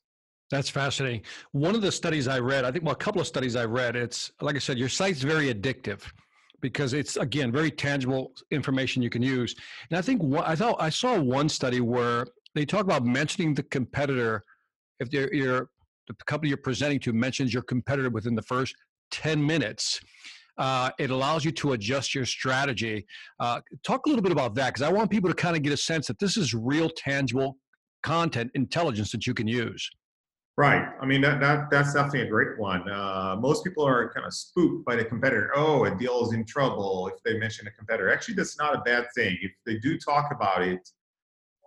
That's 0.53 0.69
fascinating. 0.69 1.23
One 1.53 1.75
of 1.75 1.81
the 1.81 1.91
studies 1.91 2.29
I 2.29 2.39
read, 2.39 2.67
I 2.67 2.71
think, 2.71 2.85
well, 2.85 2.93
a 2.93 2.97
couple 2.97 3.23
of 3.23 3.27
studies 3.27 3.57
I 3.57 3.65
read, 3.65 3.97
it's 3.97 4.31
like 4.43 4.55
I 4.55 4.59
said, 4.59 4.77
your 4.77 4.91
site's 4.91 5.23
very 5.23 5.53
addictive 5.53 6.03
because 6.61 6.93
it's 6.93 7.17
again 7.17 7.51
very 7.51 7.71
tangible 7.71 8.33
information 8.51 9.03
you 9.03 9.09
can 9.09 9.23
use. 9.23 9.57
And 9.91 9.99
I 9.99 10.03
think 10.03 10.21
I 10.45 10.55
thought 10.55 10.77
I 10.79 10.91
saw 10.91 11.19
one 11.19 11.49
study 11.49 11.81
where 11.81 12.27
they 12.55 12.67
talk 12.67 12.83
about 12.83 13.03
mentioning 13.03 13.55
the 13.55 13.63
competitor 13.63 14.45
if 15.01 15.11
you're 15.11 15.71
the 16.07 16.15
company 16.27 16.51
you're 16.51 16.59
presenting 16.59 17.01
to 17.01 17.15
mentions 17.15 17.55
your 17.55 17.63
competitor 17.63 18.11
within 18.11 18.35
the 18.35 18.43
first 18.43 18.75
10 19.11 19.45
minutes. 19.45 20.03
Uh, 20.59 20.91
it 20.99 21.09
allows 21.09 21.47
you 21.47 21.51
to 21.53 21.73
adjust 21.73 22.15
your 22.15 22.27
strategy. 22.27 23.07
Uh, 23.41 23.59
talk 23.83 24.05
a 24.05 24.09
little 24.11 24.23
bit 24.23 24.33
about 24.33 24.55
that 24.57 24.75
because 24.75 24.83
I 24.83 24.93
want 24.93 25.11
people 25.11 25.31
to 25.31 25.35
kind 25.35 25.57
of 25.57 25.63
get 25.63 25.73
a 25.73 25.79
sense 25.79 26.09
that 26.09 26.19
this 26.19 26.37
is 26.37 26.53
real, 26.53 26.91
tangible 26.91 27.57
content 28.03 28.51
intelligence 28.55 29.13
that 29.13 29.27
you 29.27 29.33
can 29.33 29.49
use. 29.49 29.89
Right. 30.59 30.87
I 31.01 31.07
mean, 31.07 31.23
that, 31.23 31.41
that 31.41 31.71
that's 31.71 31.95
definitely 31.95 32.23
a 32.23 32.27
great 32.27 32.59
one. 32.59 32.89
Uh, 32.89 33.37
most 33.41 33.65
people 33.65 33.87
are 33.87 34.13
kind 34.13 34.27
of 34.27 34.35
spooked 34.35 34.85
by 34.85 34.97
the 34.97 35.05
competitor. 35.05 35.51
Oh, 35.55 35.85
a 35.85 35.95
deal 35.97 36.23
is 36.27 36.35
in 36.35 36.45
trouble 36.45 37.09
if 37.09 37.23
they 37.23 37.39
mention 37.39 37.67
a 37.67 37.71
competitor. 37.71 38.13
Actually, 38.13 38.35
that's 38.35 38.59
not 38.59 38.75
a 38.75 38.83
bad 38.83 39.07
thing. 39.15 39.39
If 39.41 39.53
they 39.65 39.79
do 39.79 39.99
talk 39.99 40.31
about 40.31 40.63
it, 40.63 40.87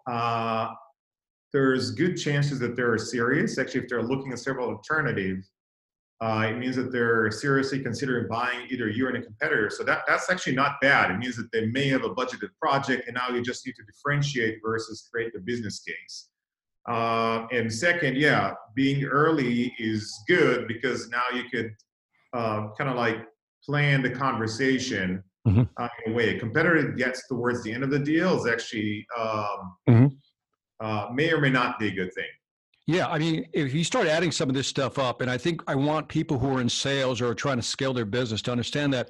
uh, 0.05 0.69
there's 1.51 1.91
good 1.91 2.15
chances 2.15 2.59
that 2.59 2.75
they're 2.75 2.97
serious. 2.99 3.57
Actually, 3.57 3.81
if 3.81 3.89
they're 3.89 4.03
looking 4.03 4.31
at 4.33 4.39
several 4.39 4.69
alternatives, 4.69 5.49
uh, 6.21 6.47
it 6.49 6.57
means 6.57 6.75
that 6.75 6.91
they're 6.91 7.31
seriously 7.31 7.79
considering 7.79 8.27
buying 8.29 8.67
either 8.69 8.87
you 8.87 9.07
or 9.07 9.09
a 9.09 9.21
competitor. 9.21 9.69
So 9.69 9.83
that, 9.83 10.03
that's 10.07 10.29
actually 10.29 10.55
not 10.55 10.79
bad. 10.79 11.11
It 11.11 11.17
means 11.17 11.35
that 11.37 11.51
they 11.51 11.65
may 11.65 11.87
have 11.89 12.03
a 12.03 12.09
budgeted 12.09 12.49
project 12.61 13.07
and 13.07 13.15
now 13.15 13.35
you 13.35 13.41
just 13.41 13.65
need 13.65 13.75
to 13.75 13.83
differentiate 13.83 14.59
versus 14.63 15.09
create 15.11 15.33
the 15.33 15.39
business 15.39 15.79
case. 15.79 16.29
Uh, 16.87 17.47
and 17.51 17.71
second, 17.71 18.15
yeah, 18.15 18.53
being 18.75 19.03
early 19.05 19.73
is 19.79 20.13
good 20.27 20.67
because 20.67 21.09
now 21.09 21.23
you 21.33 21.43
could 21.49 21.71
uh, 22.33 22.67
kind 22.77 22.89
of 22.89 22.95
like 22.95 23.25
plan 23.63 24.01
the 24.01 24.09
conversation 24.09 25.23
mm-hmm. 25.47 25.63
uh, 25.77 25.87
in 26.05 26.11
a 26.11 26.15
way. 26.15 26.35
A 26.35 26.39
competitor 26.39 26.91
gets 26.91 27.27
towards 27.27 27.63
the 27.63 27.71
end 27.71 27.83
of 27.83 27.89
the 27.89 27.99
deal 27.99 28.37
is 28.37 28.47
actually 28.47 29.05
um, 29.17 29.75
mm-hmm. 29.89 30.05
Uh, 30.81 31.07
may 31.13 31.31
or 31.31 31.39
may 31.39 31.49
not 31.49 31.79
be 31.79 31.87
a 31.87 31.91
good 31.91 32.13
thing. 32.13 32.25
Yeah, 32.87 33.07
I 33.07 33.17
mean, 33.17 33.47
if 33.51 33.73
you 33.73 33.83
start 33.83 34.05
adding 34.05 34.31
some 34.31 34.47
of 34.47 34.53
this 34.53 34.67
stuff 34.67 34.99
up, 34.99 35.21
and 35.21 35.31
I 35.31 35.39
think 35.39 35.63
I 35.65 35.73
want 35.73 36.07
people 36.07 36.37
who 36.37 36.55
are 36.55 36.61
in 36.61 36.69
sales 36.69 37.19
or 37.19 37.29
are 37.29 37.33
trying 37.33 37.57
to 37.57 37.63
scale 37.63 37.95
their 37.95 38.05
business 38.05 38.43
to 38.43 38.51
understand 38.51 38.93
that 38.93 39.09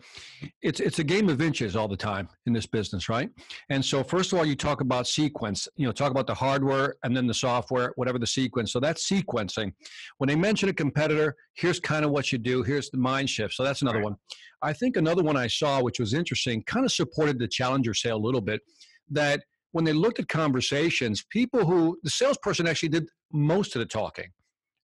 it's 0.62 0.79
it's 0.79 1.00
a 1.00 1.03
game 1.03 1.27
of 1.27 1.41
inches 1.41 1.75
all 1.75 1.89
the 1.89 1.98
time 1.98 2.29
in 2.46 2.53
this 2.53 2.65
business, 2.65 3.10
right? 3.10 3.29
And 3.70 3.84
so, 3.84 4.01
first 4.01 4.32
of 4.32 4.39
all, 4.39 4.46
you 4.46 4.55
talk 4.55 4.79
about 4.79 5.08
sequence. 5.08 5.67
You 5.75 5.88
know, 5.88 5.91
talk 5.91 6.12
about 6.12 6.25
the 6.25 6.34
hardware 6.34 6.96
and 7.03 7.15
then 7.15 7.27
the 7.27 7.34
software, 7.34 7.91
whatever 7.98 8.17
the 8.17 8.27
sequence. 8.27 8.72
So 8.72 8.79
that's 8.79 9.10
sequencing. 9.10 9.74
When 10.20 10.29
they 10.29 10.38
mention 10.38 10.70
a 10.70 10.74
competitor, 10.74 11.36
here's 11.55 11.82
kind 11.82 12.05
of 12.05 12.12
what 12.12 12.32
you 12.32 12.38
do. 12.38 12.63
Here's 12.63 12.89
the 12.89 12.98
mind 12.98 13.29
shift. 13.29 13.55
So 13.55 13.65
that's 13.65 13.82
another 13.82 13.98
right. 13.98 14.05
one. 14.05 14.15
I 14.62 14.72
think 14.72 14.96
another 14.96 15.22
one 15.22 15.36
I 15.36 15.48
saw, 15.48 15.82
which 15.82 16.00
was 16.00 16.13
interesting, 16.13 16.63
kind 16.63 16.86
of 16.86 16.94
supported 16.94 17.39
the 17.39 17.48
challenger 17.50 17.94
sale 17.94 18.15
a 18.15 18.25
little 18.25 18.39
bit. 18.39 18.62
That 19.10 19.44
when 19.74 19.84
they 19.84 19.91
looked 19.91 20.20
at 20.20 20.29
conversations, 20.29 21.25
people 21.29 21.65
who 21.65 22.00
the 22.03 22.10
salesperson 22.10 22.65
actually 22.65 22.88
did 22.88 23.10
most 23.32 23.75
of 23.75 23.79
the 23.79 23.86
talking, 23.86 24.29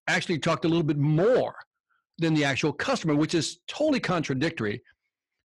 actually 0.08 0.40
talked 0.40 0.66
a 0.66 0.68
little 0.68 0.84
bit 0.84 0.98
more 0.98 1.56
than 2.18 2.34
the 2.34 2.44
actual 2.44 2.72
customer, 2.72 3.16
which 3.16 3.34
is 3.34 3.60
totally 3.68 4.00
contradictory 4.00 4.82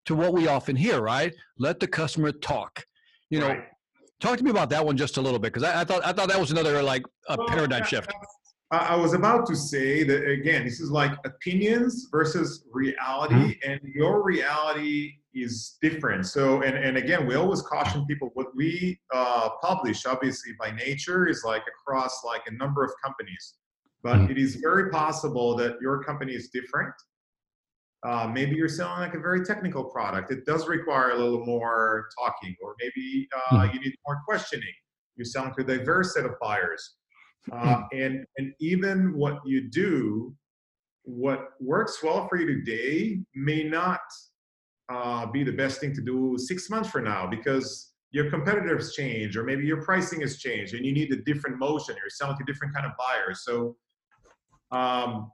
to 0.05 0.15
what 0.15 0.33
we 0.33 0.47
often 0.47 0.75
hear, 0.75 1.01
right? 1.01 1.33
Let 1.57 1.79
the 1.79 1.87
customer 1.87 2.31
talk. 2.31 2.85
You 3.29 3.39
know, 3.39 3.49
right. 3.49 3.63
talk 4.21 4.37
to 4.37 4.43
me 4.43 4.51
about 4.51 4.69
that 4.69 4.85
one 4.85 4.95
just 4.95 5.17
a 5.17 5.21
little 5.21 5.39
bit 5.39 5.53
because 5.53 5.63
I, 5.63 5.81
I, 5.81 5.83
thought 5.83 6.05
I 6.05 6.13
thought 6.13 6.29
that 6.29 6.39
was 6.39 6.51
another 6.51 6.81
like 6.81 7.03
a 7.27 7.37
well, 7.37 7.47
paradigm 7.47 7.83
shift. 7.83 8.11
I 8.69 8.95
was 8.97 9.13
about 9.13 9.45
to 9.47 9.55
say 9.55 10.03
that 10.03 10.27
again, 10.27 10.65
this 10.65 10.81
is 10.81 10.91
like 10.91 11.13
opinions 11.25 12.09
versus 12.11 12.65
reality, 12.69 13.35
mm-hmm. 13.35 13.71
and 13.71 13.79
your 13.95 14.23
reality 14.23 15.13
is 15.33 15.77
different. 15.81 16.25
So, 16.25 16.63
and, 16.63 16.75
and 16.75 16.97
again, 16.97 17.25
we 17.25 17.35
always 17.35 17.61
caution 17.61 18.05
people 18.05 18.31
what 18.33 18.47
we 18.55 18.99
uh, 19.13 19.49
publish, 19.61 20.05
obviously 20.05 20.51
by 20.59 20.71
nature, 20.71 21.27
is 21.27 21.43
like 21.45 21.63
across 21.67 22.25
like 22.25 22.41
a 22.47 22.51
number 22.51 22.83
of 22.83 22.91
companies. 23.01 23.53
But 24.03 24.17
mm-hmm. 24.17 24.31
it 24.31 24.37
is 24.37 24.55
very 24.55 24.89
possible 24.89 25.55
that 25.57 25.77
your 25.81 26.03
company 26.03 26.33
is 26.33 26.49
different. 26.49 26.93
Uh, 28.03 28.29
maybe 28.31 28.55
you're 28.55 28.69
selling 28.69 28.99
like 28.99 29.13
a 29.13 29.19
very 29.19 29.45
technical 29.45 29.85
product. 29.85 30.29
It 30.29 30.45
does 30.45 30.67
require 30.67 31.11
a 31.11 31.17
little 31.17 31.45
more 31.45 32.09
talking, 32.19 32.53
or 32.61 32.75
maybe 32.81 33.29
uh, 33.33 33.59
mm-hmm. 33.59 33.73
you 33.73 33.79
need 33.79 33.95
more 34.05 34.19
questioning. 34.27 34.73
You're 35.15 35.25
selling 35.25 35.53
to 35.55 35.61
a 35.61 35.77
diverse 35.77 36.13
set 36.13 36.25
of 36.25 36.31
buyers. 36.41 36.96
Uh, 37.51 37.75
hmm. 37.75 37.99
and 37.99 38.25
and 38.37 38.53
even 38.59 39.17
what 39.17 39.39
you 39.45 39.69
do, 39.69 40.35
what 41.03 41.51
works 41.59 42.03
well 42.03 42.27
for 42.27 42.37
you 42.37 42.45
today 42.45 43.19
may 43.33 43.63
not 43.63 44.01
uh, 44.89 45.25
be 45.25 45.43
the 45.43 45.51
best 45.51 45.79
thing 45.79 45.93
to 45.93 46.01
do 46.01 46.37
six 46.37 46.69
months 46.69 46.89
from 46.89 47.05
now 47.05 47.27
because 47.27 47.93
your 48.11 48.29
competitors 48.29 48.93
change 48.93 49.35
or 49.35 49.43
maybe 49.43 49.65
your 49.65 49.81
pricing 49.83 50.21
has 50.21 50.37
changed 50.37 50.73
and 50.73 50.85
you 50.85 50.93
need 50.93 51.11
a 51.11 51.21
different 51.23 51.57
motion 51.59 51.95
you're 51.97 52.09
selling 52.09 52.37
to 52.37 52.43
different 52.45 52.73
kind 52.73 52.85
of 52.85 52.93
buyers 52.97 53.43
so 53.43 53.75
um, 54.71 55.31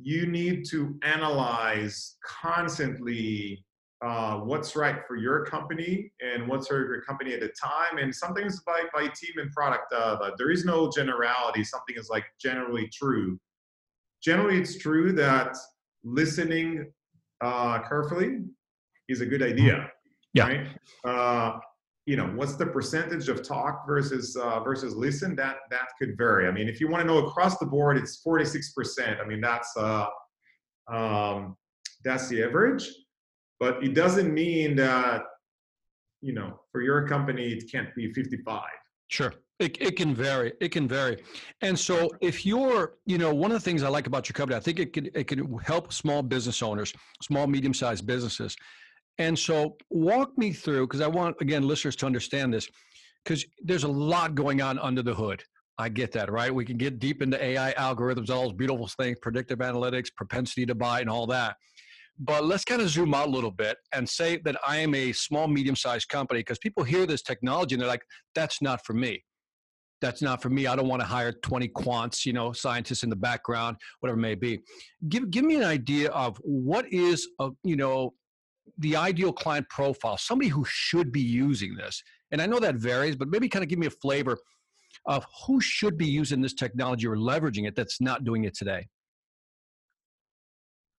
you 0.00 0.26
need 0.26 0.64
to 0.68 0.98
analyze 1.02 2.16
constantly 2.24 3.64
uh, 4.04 4.36
what's 4.38 4.76
right 4.76 4.98
for 5.06 5.16
your 5.16 5.44
company 5.46 6.12
and 6.20 6.46
what's 6.46 6.70
right 6.70 6.78
for 6.78 6.94
your 6.94 7.02
company 7.02 7.32
at 7.32 7.40
the 7.40 7.52
time 7.60 7.98
and 7.98 8.14
sometimes 8.14 8.60
by, 8.66 8.82
by 8.92 9.02
team 9.02 9.34
and 9.36 9.50
product 9.52 9.92
uh, 9.92 10.30
there 10.36 10.50
is 10.50 10.64
no 10.64 10.90
generality 10.90 11.64
something 11.64 11.96
is 11.96 12.08
like 12.10 12.24
generally 12.40 12.88
true 12.92 13.38
generally 14.22 14.58
it's 14.58 14.76
true 14.78 15.12
that 15.12 15.56
listening 16.04 16.92
uh, 17.40 17.80
carefully 17.80 18.40
is 19.08 19.20
a 19.20 19.26
good 19.26 19.42
idea. 19.42 19.90
Yeah. 20.32 20.48
Right? 20.48 20.66
Uh, 21.04 21.58
you 22.06 22.16
know, 22.16 22.26
what's 22.34 22.56
the 22.56 22.66
percentage 22.66 23.28
of 23.28 23.46
talk 23.46 23.86
versus 23.86 24.36
uh, 24.36 24.60
versus 24.60 24.94
listen? 24.94 25.34
That 25.36 25.56
that 25.70 25.88
could 25.98 26.18
vary. 26.18 26.46
I 26.46 26.50
mean, 26.50 26.68
if 26.68 26.80
you 26.80 26.88
want 26.88 27.00
to 27.02 27.06
know 27.06 27.26
across 27.26 27.58
the 27.58 27.66
board, 27.66 27.96
it's 27.96 28.22
46%. 28.22 29.20
I 29.20 29.26
mean, 29.26 29.40
that's 29.40 29.74
uh, 29.76 30.06
um, 30.88 31.56
that's 32.04 32.28
the 32.28 32.42
average, 32.42 32.86
but 33.60 33.82
it 33.82 33.94
doesn't 33.94 34.32
mean 34.32 34.76
that 34.76 35.22
you 36.24 36.32
know, 36.32 36.58
for 36.72 36.80
your 36.80 37.06
company, 37.06 37.48
it 37.52 37.70
can't 37.70 37.94
be 37.94 38.10
55. 38.10 38.62
Sure. 39.08 39.34
It, 39.58 39.76
it 39.78 39.96
can 39.96 40.14
vary. 40.14 40.54
It 40.58 40.70
can 40.70 40.88
vary. 40.88 41.22
And 41.60 41.78
so 41.78 42.10
if 42.22 42.46
you're, 42.46 42.94
you 43.04 43.18
know, 43.18 43.32
one 43.32 43.52
of 43.52 43.56
the 43.56 43.64
things 43.64 43.82
I 43.82 43.88
like 43.88 44.06
about 44.06 44.26
your 44.26 44.32
company, 44.32 44.56
I 44.56 44.60
think 44.60 44.80
it 44.80 44.94
can 44.94 45.10
it 45.14 45.28
can 45.28 45.58
help 45.58 45.92
small 45.92 46.22
business 46.22 46.62
owners, 46.62 46.94
small, 47.22 47.46
medium-sized 47.46 48.06
businesses. 48.06 48.56
And 49.18 49.38
so 49.38 49.76
walk 49.90 50.36
me 50.38 50.52
through, 50.52 50.86
because 50.86 51.02
I 51.02 51.06
want 51.06 51.36
again 51.40 51.68
listeners 51.68 51.94
to 51.96 52.06
understand 52.06 52.54
this, 52.54 52.68
because 53.22 53.44
there's 53.62 53.84
a 53.84 53.88
lot 53.88 54.34
going 54.34 54.62
on 54.62 54.78
under 54.78 55.02
the 55.02 55.14
hood. 55.14 55.42
I 55.78 55.88
get 55.90 56.10
that, 56.12 56.32
right? 56.32 56.52
We 56.52 56.64
can 56.64 56.78
get 56.78 56.98
deep 56.98 57.20
into 57.20 57.42
AI 57.42 57.74
algorithms, 57.74 58.30
all 58.30 58.44
those 58.44 58.54
beautiful 58.54 58.88
things, 58.88 59.18
predictive 59.20 59.58
analytics, 59.58 60.08
propensity 60.16 60.64
to 60.66 60.74
buy, 60.74 61.00
and 61.00 61.10
all 61.10 61.26
that. 61.28 61.56
But 62.18 62.44
let's 62.44 62.64
kind 62.64 62.80
of 62.80 62.88
zoom 62.88 63.12
out 63.12 63.28
a 63.28 63.30
little 63.30 63.50
bit 63.50 63.76
and 63.92 64.08
say 64.08 64.40
that 64.44 64.56
I 64.66 64.78
am 64.78 64.94
a 64.94 65.12
small, 65.12 65.48
medium 65.48 65.74
sized 65.74 66.08
company 66.08 66.40
because 66.40 66.58
people 66.58 66.84
hear 66.84 67.06
this 67.06 67.22
technology 67.22 67.74
and 67.74 67.82
they're 67.82 67.88
like, 67.88 68.04
that's 68.34 68.62
not 68.62 68.84
for 68.84 68.92
me. 68.92 69.24
That's 70.00 70.22
not 70.22 70.42
for 70.42 70.50
me. 70.50 70.66
I 70.66 70.76
don't 70.76 70.88
want 70.88 71.00
to 71.00 71.06
hire 71.06 71.32
20 71.32 71.68
quants, 71.68 72.26
you 72.26 72.32
know, 72.32 72.52
scientists 72.52 73.02
in 73.02 73.10
the 73.10 73.16
background, 73.16 73.76
whatever 74.00 74.18
it 74.18 74.22
may 74.22 74.34
be. 74.34 74.60
Give, 75.08 75.30
give 75.30 75.44
me 75.44 75.56
an 75.56 75.64
idea 75.64 76.10
of 76.10 76.36
what 76.44 76.84
is, 76.92 77.26
a, 77.40 77.50
you 77.64 77.76
know, 77.76 78.12
the 78.78 78.96
ideal 78.96 79.32
client 79.32 79.68
profile, 79.68 80.16
somebody 80.16 80.48
who 80.48 80.64
should 80.68 81.10
be 81.10 81.20
using 81.20 81.74
this. 81.74 82.02
And 82.30 82.40
I 82.40 82.46
know 82.46 82.58
that 82.60 82.76
varies, 82.76 83.16
but 83.16 83.28
maybe 83.28 83.48
kind 83.48 83.62
of 83.62 83.68
give 83.68 83.78
me 83.78 83.86
a 83.86 83.90
flavor 83.90 84.36
of 85.06 85.26
who 85.46 85.60
should 85.60 85.98
be 85.98 86.06
using 86.06 86.40
this 86.40 86.54
technology 86.54 87.06
or 87.06 87.16
leveraging 87.16 87.66
it 87.66 87.76
that's 87.76 88.00
not 88.00 88.24
doing 88.24 88.44
it 88.44 88.54
today. 88.54 88.86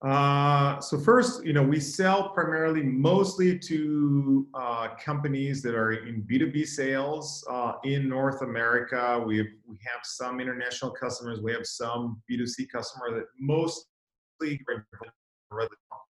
Uh, 0.02 0.78
so 0.80 0.98
first, 0.98 1.44
you 1.44 1.54
know, 1.54 1.62
we 1.62 1.80
sell 1.80 2.28
primarily 2.30 2.82
mostly 2.82 3.58
to 3.58 4.46
uh, 4.54 4.88
companies 5.02 5.62
that 5.62 5.74
are 5.74 5.92
in 5.92 6.22
B2B 6.30 6.66
sales 6.66 7.44
uh, 7.50 7.72
in 7.84 8.08
North 8.08 8.42
America. 8.42 9.22
We 9.26 9.38
have, 9.38 9.46
we 9.66 9.78
have 9.90 10.00
some 10.04 10.38
international 10.38 10.90
customers. 10.90 11.40
We 11.40 11.52
have 11.52 11.66
some 11.66 12.20
B2C 12.30 12.68
customer 12.70 13.14
that 13.14 13.24
mostly 13.40 14.60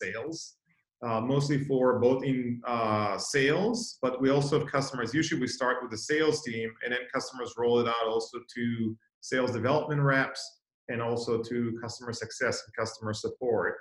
sales, 0.01 0.57
uh, 1.03 1.21
mostly 1.21 1.63
for 1.63 1.97
both 1.99 2.23
in 2.23 2.61
uh, 2.67 3.17
sales, 3.17 3.97
but 4.01 4.21
we 4.21 4.29
also 4.29 4.59
have 4.59 4.67
customers. 4.67 5.11
Usually 5.11 5.41
we 5.41 5.47
start 5.47 5.77
with 5.81 5.89
the 5.89 5.97
sales 5.97 6.43
team 6.43 6.71
and 6.83 6.93
then 6.93 7.01
customers 7.11 7.55
roll 7.57 7.79
it 7.79 7.87
out 7.87 8.07
also 8.07 8.37
to 8.55 8.97
sales 9.21 9.51
development 9.51 10.01
reps 10.01 10.60
and 10.91 11.01
also 11.01 11.41
to 11.41 11.77
customer 11.81 12.13
success 12.13 12.63
and 12.65 12.73
customer 12.75 13.13
support. 13.13 13.77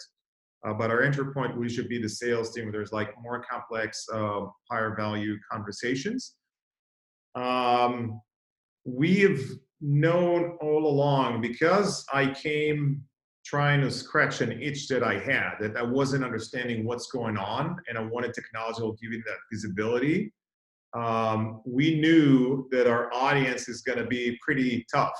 Uh, 0.66 0.74
but 0.74 0.90
our 0.90 1.02
entry 1.02 1.32
point 1.32 1.56
we 1.56 1.68
should 1.68 1.88
be 1.88 2.00
the 2.00 2.08
sales 2.08 2.52
team 2.52 2.70
there's 2.70 2.92
like 2.92 3.14
more 3.22 3.42
complex, 3.42 4.04
uh, 4.12 4.40
higher 4.70 4.94
value 4.94 5.36
conversations. 5.50 6.36
Um, 7.34 8.20
we've 8.84 9.58
known 9.80 10.58
all 10.60 10.86
along 10.86 11.40
because 11.40 12.04
I 12.12 12.26
came 12.26 13.02
trying 13.44 13.80
to 13.80 13.90
scratch 13.90 14.42
an 14.42 14.52
itch 14.60 14.86
that 14.88 15.02
I 15.02 15.18
had 15.18 15.54
that 15.60 15.76
I 15.76 15.82
wasn't 15.82 16.24
understanding 16.24 16.84
what's 16.84 17.10
going 17.10 17.38
on, 17.38 17.76
and 17.88 17.96
I 17.96 18.02
wanted 18.02 18.34
technology 18.34 18.80
to 18.80 18.96
give 19.00 19.12
you 19.12 19.22
that 19.26 19.38
visibility. 19.50 20.32
Um, 20.92 21.62
we 21.64 22.00
knew 22.00 22.68
that 22.70 22.86
our 22.86 23.12
audience 23.14 23.68
is 23.68 23.80
going 23.80 23.98
to 23.98 24.06
be 24.06 24.38
pretty 24.42 24.84
tough 24.92 25.18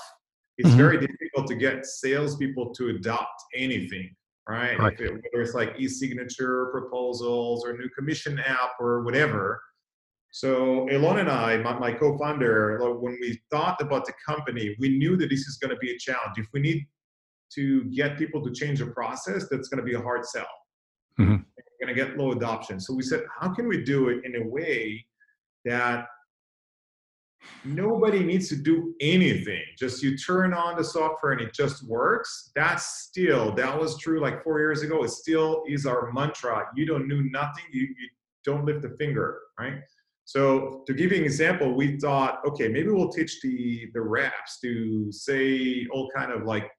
it's 0.61 0.69
mm-hmm. 0.69 0.77
very 0.77 0.99
difficult 0.99 1.47
to 1.47 1.55
get 1.55 1.87
salespeople 1.87 2.71
to 2.75 2.89
adopt 2.89 3.41
anything, 3.55 4.15
right? 4.47 4.77
right. 4.77 4.99
It, 4.99 5.11
whether 5.11 5.41
it's 5.41 5.55
like 5.55 5.73
e-signature 5.79 6.67
proposals 6.71 7.65
or 7.65 7.75
new 7.75 7.89
commission 7.97 8.37
app 8.37 8.73
or 8.79 9.01
whatever. 9.01 9.59
So 10.29 10.87
Eilon 10.91 11.19
and 11.19 11.29
I, 11.29 11.57
my, 11.57 11.79
my 11.79 11.91
co-founder, 11.93 12.77
when 12.99 13.17
we 13.19 13.41
thought 13.49 13.81
about 13.81 14.05
the 14.05 14.13
company, 14.23 14.75
we 14.79 14.99
knew 14.99 15.17
that 15.17 15.31
this 15.31 15.47
is 15.47 15.57
going 15.57 15.71
to 15.71 15.77
be 15.77 15.91
a 15.91 15.97
challenge. 15.97 16.37
If 16.37 16.45
we 16.53 16.59
need 16.59 16.85
to 17.55 17.85
get 17.85 18.19
people 18.19 18.43
to 18.43 18.51
change 18.51 18.77
the 18.79 18.85
process, 18.87 19.47
that's 19.49 19.67
going 19.67 19.83
to 19.83 19.83
be 19.83 19.95
a 19.95 20.01
hard 20.01 20.23
sell. 20.27 20.45
Mm-hmm. 21.19 21.31
We're 21.31 21.87
going 21.87 21.95
to 21.95 22.05
get 22.05 22.17
low 22.17 22.33
adoption. 22.33 22.79
So 22.79 22.93
we 22.93 23.01
said, 23.01 23.23
how 23.39 23.51
can 23.51 23.67
we 23.67 23.83
do 23.83 24.09
it 24.09 24.23
in 24.25 24.43
a 24.43 24.47
way 24.47 25.03
that 25.65 26.05
nobody 27.63 28.23
needs 28.23 28.49
to 28.49 28.55
do 28.55 28.93
anything. 28.99 29.63
Just 29.77 30.03
you 30.03 30.17
turn 30.17 30.53
on 30.53 30.77
the 30.77 30.83
software 30.83 31.33
and 31.33 31.41
it 31.41 31.53
just 31.53 31.87
works. 31.87 32.51
That's 32.55 33.03
still 33.07 33.53
that 33.55 33.79
was 33.79 33.97
true 33.97 34.19
like 34.19 34.43
four 34.43 34.59
years 34.59 34.81
ago. 34.81 35.03
It 35.03 35.09
still 35.09 35.63
is 35.67 35.85
our 35.85 36.11
mantra. 36.11 36.65
You 36.75 36.85
don't 36.85 37.07
do 37.07 37.23
nothing. 37.31 37.65
You, 37.71 37.81
you 37.81 38.09
don't 38.45 38.65
lift 38.65 38.85
a 38.85 38.89
finger 38.97 39.39
right? 39.59 39.75
So 40.25 40.83
to 40.87 40.93
give 40.93 41.11
you 41.11 41.17
an 41.17 41.23
example 41.23 41.73
we 41.73 41.99
thought 41.99 42.39
okay 42.47 42.67
maybe 42.67 42.89
we'll 42.89 43.11
teach 43.11 43.41
the 43.41 43.89
the 43.93 44.01
reps 44.01 44.59
to 44.61 45.11
say 45.11 45.85
all 45.91 46.09
kind 46.15 46.31
of 46.31 46.43
like 46.43 46.69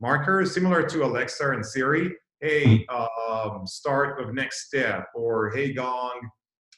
markers 0.00 0.52
similar 0.52 0.82
to 0.88 1.04
alexa 1.04 1.50
and 1.50 1.64
siri. 1.64 2.14
Hey 2.40 2.86
um, 2.88 3.66
start 3.66 4.20
of 4.20 4.34
next 4.34 4.66
step 4.66 5.08
or 5.14 5.50
hey 5.50 5.72
gong 5.72 6.20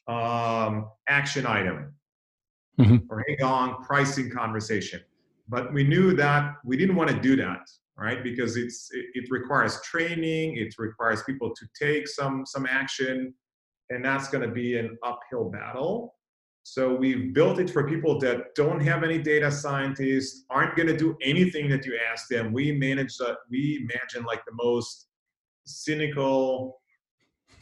um, 0.07 0.89
action 1.09 1.47
item 1.47 1.95
mm-hmm. 2.79 3.45
or 3.45 3.85
pricing 3.85 4.31
conversation. 4.31 5.01
But 5.49 5.73
we 5.73 5.85
knew 5.85 6.15
that 6.15 6.55
we 6.65 6.77
didn't 6.77 6.97
want 6.97 7.11
to 7.11 7.19
do 7.19 7.37
that, 7.37 7.61
right? 7.97 8.23
Because 8.23 8.57
it's 8.57 8.91
it, 8.93 9.07
it 9.15 9.31
requires 9.31 9.81
training, 9.83 10.57
it 10.57 10.75
requires 10.79 11.23
people 11.23 11.55
to 11.55 11.67
take 11.81 12.07
some 12.07 12.45
some 12.45 12.67
action, 12.67 13.35
and 13.91 14.05
that's 14.05 14.29
going 14.29 14.47
to 14.47 14.53
be 14.53 14.79
an 14.79 14.99
uphill 15.03 15.51
battle. 15.51 16.15
So 16.65 16.95
we've 16.95 17.33
built 17.33 17.59
it 17.61 17.71
for 17.71 17.89
people 17.89 18.19
that 18.19 18.55
don't 18.55 18.81
have 18.81 19.03
any 19.03 19.17
data 19.17 19.51
scientists, 19.51 20.45
aren't 20.51 20.77
going 20.77 20.89
to 20.89 20.97
do 20.97 21.17
anything 21.23 21.71
that 21.71 21.87
you 21.87 21.99
ask 22.13 22.29
them. 22.29 22.53
We 22.53 22.73
manage 22.73 23.17
that. 23.19 23.39
We 23.51 23.89
imagine 23.89 24.27
like 24.27 24.45
the 24.45 24.53
most 24.53 25.07
cynical 25.65 26.83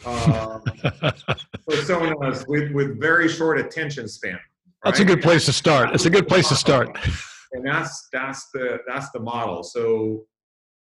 uh, 0.05 0.59
personas 1.71 2.49
with 2.49 2.73
with 2.73 3.01
very 3.01 3.29
short 3.29 3.61
attention 3.61 4.09
span. 4.09 4.41
That's 4.87 5.01
a 5.01 5.05
good 5.05 5.21
place 5.21 5.45
to 5.47 5.53
start. 5.53 5.93
It's 5.95 6.07
a 6.07 6.11
good 6.11 6.29
place 6.29 6.49
to 6.49 6.57
start. 6.57 6.97
And 7.53 7.65
that's 7.65 8.09
that's 8.13 8.51
the 8.53 8.81
that's 8.89 9.11
the 9.13 9.21
model. 9.21 9.63
So 9.63 10.27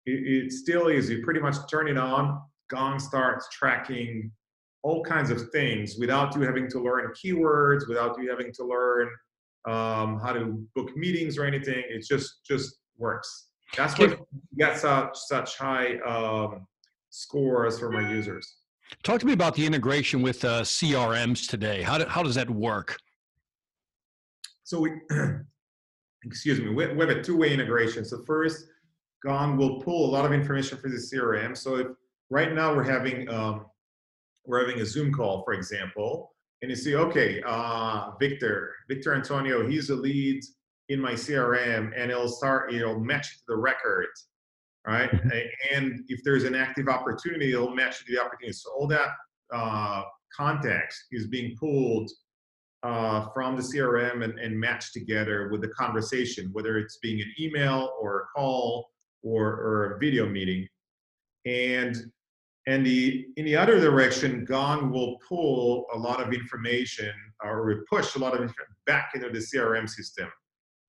it, 0.05 0.45
it 0.45 0.51
still 0.53 0.87
is. 0.87 1.09
You 1.09 1.21
pretty 1.21 1.41
much 1.41 1.57
turn 1.69 1.87
it 1.89 1.97
on. 1.97 2.41
Gong 2.69 2.99
starts 2.99 3.47
tracking 3.51 4.31
all 4.81 5.03
kinds 5.03 5.29
of 5.29 5.49
things 5.51 5.97
without 5.99 6.33
you 6.33 6.41
having 6.41 6.69
to 6.69 6.79
learn 6.79 7.11
keywords, 7.13 7.87
without 7.87 8.17
you 8.17 8.29
having 8.29 8.51
to 8.53 8.63
learn 8.63 9.09
um, 9.67 10.19
how 10.19 10.31
to 10.33 10.65
book 10.73 10.95
meetings 10.95 11.37
or 11.37 11.43
anything. 11.43 11.83
It 11.89 12.05
just 12.09 12.43
just 12.47 12.77
works. 12.97 13.49
That's 13.77 13.99
what 13.99 14.19
gets 14.57 14.81
such 14.81 15.15
such 15.15 15.57
high 15.57 15.97
um, 15.99 16.65
scores 17.09 17.77
from 17.77 17.95
our 17.95 18.09
users. 18.09 18.55
Talk 19.03 19.19
to 19.19 19.25
me 19.25 19.33
about 19.33 19.53
the 19.53 19.65
integration 19.65 20.21
with 20.21 20.43
uh, 20.45 20.61
CRMs 20.61 21.47
today. 21.47 21.81
How, 21.81 21.97
do, 21.97 22.05
how 22.05 22.23
does 22.23 22.35
that 22.35 22.49
work? 22.49 22.97
So 24.73 24.79
we, 24.79 24.89
excuse 26.23 26.59
me, 26.59 26.69
we, 26.69 26.87
we 26.87 26.99
have 27.01 27.15
a 27.15 27.21
two-way 27.21 27.53
integration. 27.53 28.03
So 28.03 28.23
first, 28.25 28.65
Gong 29.23 29.55
will 29.55 29.79
pull 29.79 30.09
a 30.09 30.11
lot 30.11 30.25
of 30.25 30.33
information 30.33 30.79
for 30.79 30.89
the 30.89 30.95
CRM. 30.95 31.55
So 31.55 31.75
if 31.75 31.87
right 32.31 32.51
now 32.51 32.75
we're 32.75 32.81
having 32.83 33.29
um, 33.29 33.67
we're 34.47 34.65
having 34.65 34.81
a 34.81 34.85
Zoom 34.85 35.13
call, 35.13 35.43
for 35.43 35.53
example, 35.53 36.33
and 36.63 36.71
you 36.71 36.75
see, 36.75 36.95
okay, 36.95 37.39
uh, 37.45 38.13
Victor, 38.19 38.73
Victor 38.89 39.13
Antonio, 39.13 39.69
he's 39.69 39.91
a 39.91 39.95
lead 39.95 40.43
in 40.89 40.99
my 40.99 41.13
CRM, 41.13 41.91
and 41.95 42.09
it'll 42.09 42.27
start, 42.27 42.73
it'll 42.73 42.99
match 42.99 43.41
the 43.47 43.55
record, 43.55 44.07
right? 44.87 45.11
And 45.71 46.03
if 46.07 46.23
there's 46.23 46.45
an 46.45 46.55
active 46.55 46.87
opportunity, 46.87 47.53
it'll 47.53 47.75
match 47.75 48.03
the 48.07 48.17
opportunity. 48.17 48.53
So 48.53 48.71
all 48.71 48.87
that 48.87 49.09
uh, 49.53 50.01
context 50.35 51.03
is 51.11 51.27
being 51.27 51.55
pulled 51.59 52.09
uh, 52.83 53.29
from 53.33 53.55
the 53.55 53.61
CRM 53.61 54.23
and, 54.23 54.37
and 54.39 54.59
match 54.59 54.91
together 54.91 55.49
with 55.51 55.61
the 55.61 55.69
conversation, 55.69 56.49
whether 56.51 56.77
it's 56.77 56.97
being 56.97 57.21
an 57.21 57.33
email 57.39 57.93
or 57.99 58.19
a 58.19 58.25
call 58.35 58.89
or, 59.23 59.47
or 59.47 59.93
a 59.93 59.99
video 59.99 60.27
meeting. 60.27 60.67
And 61.45 61.97
and 62.65 62.85
the 62.85 63.25
in 63.35 63.43
the 63.43 63.57
other 63.57 63.79
direction, 63.79 64.45
Gong 64.45 64.89
will 64.89 65.17
pull 65.27 65.85
a 65.93 65.97
lot 65.97 66.21
of 66.21 66.33
information 66.33 67.11
or 67.43 67.83
push 67.89 68.15
a 68.15 68.19
lot 68.19 68.39
of 68.39 68.53
back 68.85 69.11
into 69.15 69.29
the 69.29 69.39
CRM 69.39 69.89
system. 69.89 70.29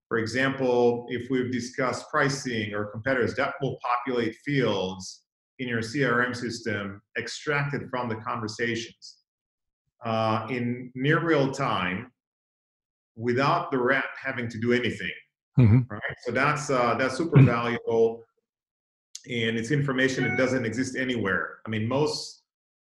For 0.09 0.19
example, 0.19 1.07
if 1.09 1.29
we've 1.31 1.51
discussed 1.51 2.09
pricing 2.11 2.75
or 2.75 2.85
competitors, 2.85 3.35
that 3.35 3.55
will 3.61 3.77
populate 3.83 4.37
fields 4.45 5.23
in 5.59 5.67
your 5.67 5.81
CRM 5.81 6.37
system 6.37 7.01
extracted 7.19 7.89
from 7.91 8.09
the 8.09 8.17
conversations 8.17 9.24
uh, 10.05 10.47
in 10.51 10.91
near 10.95 11.25
real 11.25 11.51
time 11.51 12.11
without 13.17 13.71
the 13.71 13.79
rep 13.79 14.05
having 14.23 14.49
to 14.49 14.59
do 14.59 14.73
anything. 14.73 15.13
Mm-hmm. 15.59 15.81
Right. 15.89 16.01
So 16.25 16.33
that's 16.33 16.71
uh, 16.71 16.95
that's 16.95 17.17
super 17.17 17.37
mm-hmm. 17.37 17.47
valuable, 17.47 18.25
and 19.27 19.57
it's 19.57 19.71
information 19.71 20.25
that 20.25 20.37
doesn't 20.37 20.65
exist 20.65 20.97
anywhere. 20.97 21.59
I 21.65 21.71
mean, 21.71 21.87
most 21.87 22.43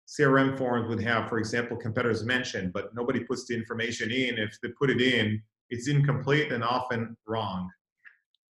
CRM 0.09 0.57
forms 0.57 0.89
would 0.89 1.03
have, 1.03 1.29
for 1.29 1.39
example, 1.39 1.77
competitors 1.77 2.25
mentioned, 2.25 2.73
but 2.73 2.95
nobody 2.95 3.21
puts 3.21 3.47
the 3.47 3.55
information 3.55 4.11
in. 4.11 4.39
If 4.39 4.59
they 4.63 4.69
put 4.71 4.89
it 4.89 5.03
in, 5.03 5.43
it's 5.69 5.89
incomplete 5.89 6.51
and 6.53 6.65
often 6.65 7.17
wrong. 7.27 7.69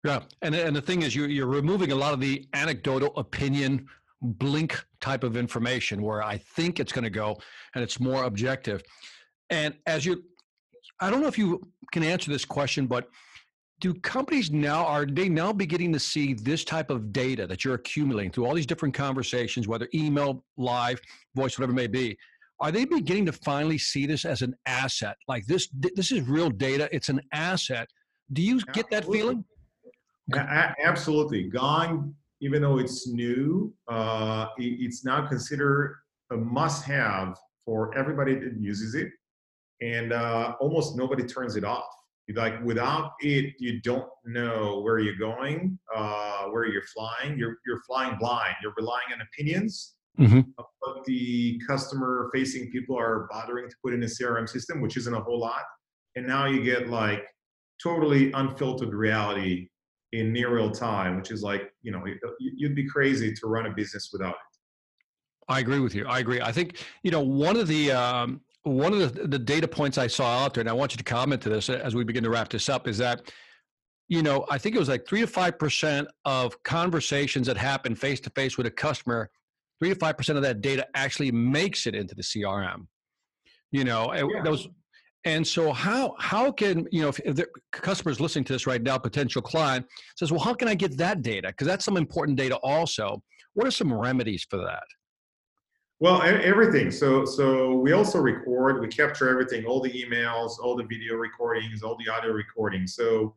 Yeah, 0.05 0.21
and 0.43 0.55
and 0.55 0.77
the 0.77 0.83
thing 0.83 1.01
is, 1.01 1.15
you 1.17 1.25
you're 1.25 1.47
removing 1.47 1.93
a 1.93 1.97
lot 1.97 2.13
of 2.13 2.21
the 2.21 2.47
anecdotal 2.53 3.17
opinion 3.17 3.87
blink 4.25 4.83
type 5.01 5.25
of 5.25 5.37
information 5.37 6.03
where 6.03 6.23
I 6.23 6.39
think 6.39 6.81
it's 6.81 6.93
going 6.93 7.05
to 7.05 7.11
go, 7.11 7.39
and 7.75 7.85
it's 7.85 8.01
more 8.01 8.25
objective. 8.25 8.83
And 9.51 9.75
as 9.87 10.05
you, 10.05 10.25
I 11.01 11.11
don't 11.11 11.21
know 11.21 11.29
if 11.29 11.39
you 11.39 11.61
can 11.93 12.03
answer 12.03 12.31
this 12.31 12.45
question, 12.45 12.87
but 12.87 13.09
do 13.81 13.93
companies 13.95 14.51
now 14.51 14.87
are 14.87 15.05
they 15.05 15.29
now 15.29 15.53
beginning 15.53 15.93
to 15.93 15.99
see 15.99 16.33
this 16.35 16.65
type 16.65 16.91
of 16.91 17.13
data 17.13 17.47
that 17.47 17.65
you're 17.65 17.75
accumulating 17.75 18.31
through 18.31 18.47
all 18.47 18.55
these 18.55 18.67
different 18.67 18.95
conversations 18.95 19.67
whether 19.67 19.89
email 19.93 20.45
live 20.57 21.01
voice 21.35 21.59
whatever 21.59 21.73
it 21.73 21.75
may 21.75 21.89
be 21.89 22.17
are 22.61 22.73
they 22.73 22.85
beginning 22.85 23.27
to 23.27 23.33
finally 23.33 23.79
see 23.79 24.07
this 24.07 24.25
as 24.25 24.43
an 24.43 24.55
asset? 24.67 25.17
Like 25.29 25.45
this 25.47 25.69
this 25.73 26.13
is 26.13 26.23
real 26.23 26.51
data. 26.51 26.89
It's 26.93 27.09
an 27.09 27.21
asset. 27.33 27.89
Do 28.33 28.43
you 28.43 28.61
get 28.73 28.91
that 28.91 29.05
feeling? 29.05 29.45
Absolutely. 30.35 31.45
Gong 31.51 32.15
even 32.45 32.61
though 32.61 32.79
it's 32.79 33.09
new 33.09 33.73
uh, 33.89 34.47
it's 34.59 35.05
now 35.05 35.27
considered 35.27 35.97
a 36.31 36.37
must 36.37 36.85
have 36.85 37.37
for 37.65 37.97
everybody 37.97 38.35
that 38.35 38.61
uses 38.61 38.95
it. 38.95 39.09
And 39.81 40.13
uh, 40.13 40.55
almost 40.61 40.97
nobody 40.97 41.25
turns 41.25 41.57
it 41.57 41.65
off. 41.65 41.89
Like 42.35 42.63
without 42.65 43.13
it 43.21 43.55
you 43.59 43.81
don't 43.81 44.09
know 44.25 44.81
where 44.81 44.99
you're 44.99 45.17
going 45.17 45.79
uh, 45.95 46.45
where 46.45 46.67
you're 46.67 46.89
flying. 46.95 47.39
You're, 47.39 47.57
you're 47.67 47.83
flying 47.87 48.17
blind. 48.19 48.55
You're 48.63 48.75
relying 48.77 49.13
on 49.13 49.21
opinions 49.21 49.95
mm-hmm. 50.19 50.41
of 50.59 51.05
the 51.07 51.61
customer 51.67 52.31
facing 52.33 52.71
people 52.71 52.99
are 52.99 53.27
bothering 53.31 53.69
to 53.69 53.77
put 53.83 53.93
in 53.95 54.03
a 54.03 54.07
crm 54.07 54.49
system 54.49 54.81
which 54.81 54.97
isn't 54.97 55.15
a 55.15 55.21
whole 55.21 55.41
lot. 55.41 55.65
And 56.17 56.27
now 56.27 56.47
you 56.47 56.63
get 56.63 56.89
like 56.89 57.25
totally 57.83 58.33
unfiltered 58.33 58.95
reality 58.95 59.69
in 60.19 60.33
near 60.33 60.55
real 60.55 60.71
time 60.71 61.17
which 61.17 61.31
is 61.31 61.43
like 61.43 61.73
you 61.83 61.93
know 61.93 62.03
you'd 62.39 62.75
be 62.75 62.89
crazy 62.89 63.33
to 63.33 63.47
run 63.47 63.67
a 63.67 63.71
business 63.71 64.11
without 64.13 64.31
it 64.31 64.55
I 65.49 65.61
agree 65.61 65.81
with 65.81 65.95
you. 65.95 66.07
I 66.07 66.19
agree. 66.21 66.41
I 66.41 66.53
think 66.53 66.85
you 67.03 67.11
know 67.11 67.21
one 67.21 67.57
of 67.57 67.69
the 67.69 67.93
um, 67.93 68.41
one 68.63 68.93
of 68.93 69.15
the, 69.15 69.29
the 69.29 69.39
data 69.39 69.69
points 69.69 69.99
I 69.99 70.07
saw 70.07 70.45
out 70.45 70.55
there, 70.55 70.63
and 70.63 70.69
I 70.69 70.73
want 70.73 70.93
you 70.93 70.99
to 70.99 71.05
comment 71.05 71.43
to 71.43 71.49
this 71.49 71.69
as 71.69 71.95
we 71.95 72.05
begin 72.05 72.25
to 72.25 72.31
wrap 72.31 72.49
this 72.49 72.69
up, 72.69 72.89
is 72.89 72.99
that 72.99 73.33
you 74.09 74.23
know 74.23 74.47
I 74.51 74.59
think 74.59 74.75
it 74.75 74.79
was 74.79 74.89
like 74.89 75.07
three 75.07 75.21
to 75.21 75.27
five 75.27 75.59
percent 75.59 76.09
of 76.25 76.61
conversations 76.63 77.47
that 77.47 77.57
happen 77.57 77.95
face 77.95 78.21
to 78.21 78.31
face 78.31 78.57
with 78.57 78.67
a 78.67 78.71
customer, 78.71 79.31
three 79.81 79.91
to 79.91 79.97
five 79.97 80.17
percent 80.17 80.37
of 80.37 80.43
that 80.45 80.61
data 80.61 80.87
actually 80.95 81.31
makes 81.31 81.87
it 81.87 81.95
into 81.95 82.15
the 82.15 82.23
CRM. 82.23 82.87
You 83.71 83.85
know, 83.85 84.13
yeah. 84.15 84.43
those. 84.43 84.69
And 85.25 85.47
so, 85.47 85.73
how 85.73 86.15
how 86.19 86.53
can 86.53 86.87
you 86.91 87.03
know 87.03 87.09
if, 87.09 87.19
if 87.21 87.37
the 87.37 87.47
customers 87.73 88.21
listening 88.21 88.45
to 88.45 88.53
this 88.53 88.67
right 88.67 88.83
now, 88.83 88.99
potential 88.99 89.41
client 89.41 89.87
says, 90.17 90.31
"Well, 90.31 90.41
how 90.41 90.55
can 90.55 90.69
I 90.69 90.75
get 90.75 90.97
that 90.99 91.23
data? 91.23 91.49
Because 91.49 91.67
that's 91.67 91.85
some 91.85 91.97
important 91.97 92.37
data 92.37 92.57
also." 92.57 93.23
What 93.55 93.67
are 93.67 93.71
some 93.71 93.93
remedies 93.93 94.45
for 94.51 94.59
that? 94.59 94.83
Well, 96.01 96.21
everything. 96.23 96.91
So, 96.91 97.25
so 97.25 97.77
we 97.77 97.93
also 97.93 98.21
record. 98.21 98.81
We 98.81 98.89
capture 98.89 99.29
everything, 99.29 99.65
all 99.65 99.81
the 99.81 99.93
emails, 99.93 100.59
all 100.61 100.77
the 100.77 100.85
video 100.85 101.15
recordings, 101.15 101.83
all 101.83 101.97
the 102.05 102.13
audio 102.13 102.33
recordings. 102.33 102.95
So, 102.95 103.37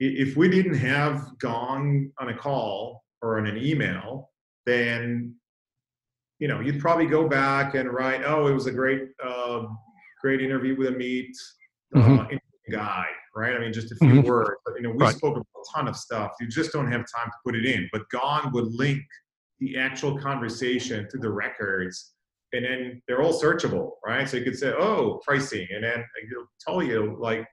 if 0.00 0.36
we 0.36 0.48
didn't 0.48 0.74
have 0.74 1.38
Gong 1.38 2.10
on 2.18 2.30
a 2.30 2.34
call 2.36 3.04
or 3.20 3.38
on 3.38 3.46
an 3.46 3.58
email, 3.58 4.30
then 4.66 5.34
you 6.40 6.48
know 6.48 6.60
you'd 6.60 6.80
probably 6.80 7.06
go 7.06 7.28
back 7.28 7.74
and 7.74 7.88
write, 7.92 8.22
"Oh, 8.24 8.46
it 8.48 8.54
was 8.54 8.66
a 8.66 8.72
great, 8.72 9.10
uh, 9.22 9.66
great 10.22 10.40
interview 10.40 10.76
with 10.76 10.88
Amit 10.88 11.30
uh, 11.94 11.98
mm-hmm. 11.98 12.36
guy." 12.72 13.06
Right? 13.34 13.54
I 13.54 13.58
mean, 13.58 13.72
just 13.72 13.92
a 13.92 13.96
few 13.96 14.08
mm-hmm. 14.08 14.28
words. 14.28 14.60
But 14.64 14.74
you 14.76 14.82
know, 14.82 14.90
we 14.90 14.98
right. 14.98 15.14
spoke 15.14 15.36
about 15.36 15.46
a 15.56 15.76
ton 15.76 15.88
of 15.88 15.96
stuff. 15.96 16.32
You 16.40 16.48
just 16.48 16.72
don't 16.72 16.90
have 16.90 17.00
time 17.00 17.26
to 17.26 17.38
put 17.44 17.54
it 17.54 17.66
in. 17.66 17.88
But 17.92 18.02
Gong 18.10 18.50
would 18.52 18.72
link 18.74 19.02
the 19.60 19.78
actual 19.78 20.18
conversation 20.18 21.06
to 21.10 21.18
the 21.18 21.30
records 21.30 22.14
and 22.52 22.64
then 22.64 23.02
they're 23.06 23.22
all 23.22 23.32
searchable 23.32 23.92
right 24.04 24.28
so 24.28 24.36
you 24.36 24.44
could 24.44 24.58
say 24.58 24.72
oh 24.72 25.20
pricing 25.24 25.66
and 25.74 25.84
then 25.84 26.04
it'll 26.30 26.46
tell 26.60 26.82
you 26.82 27.16
like 27.20 27.46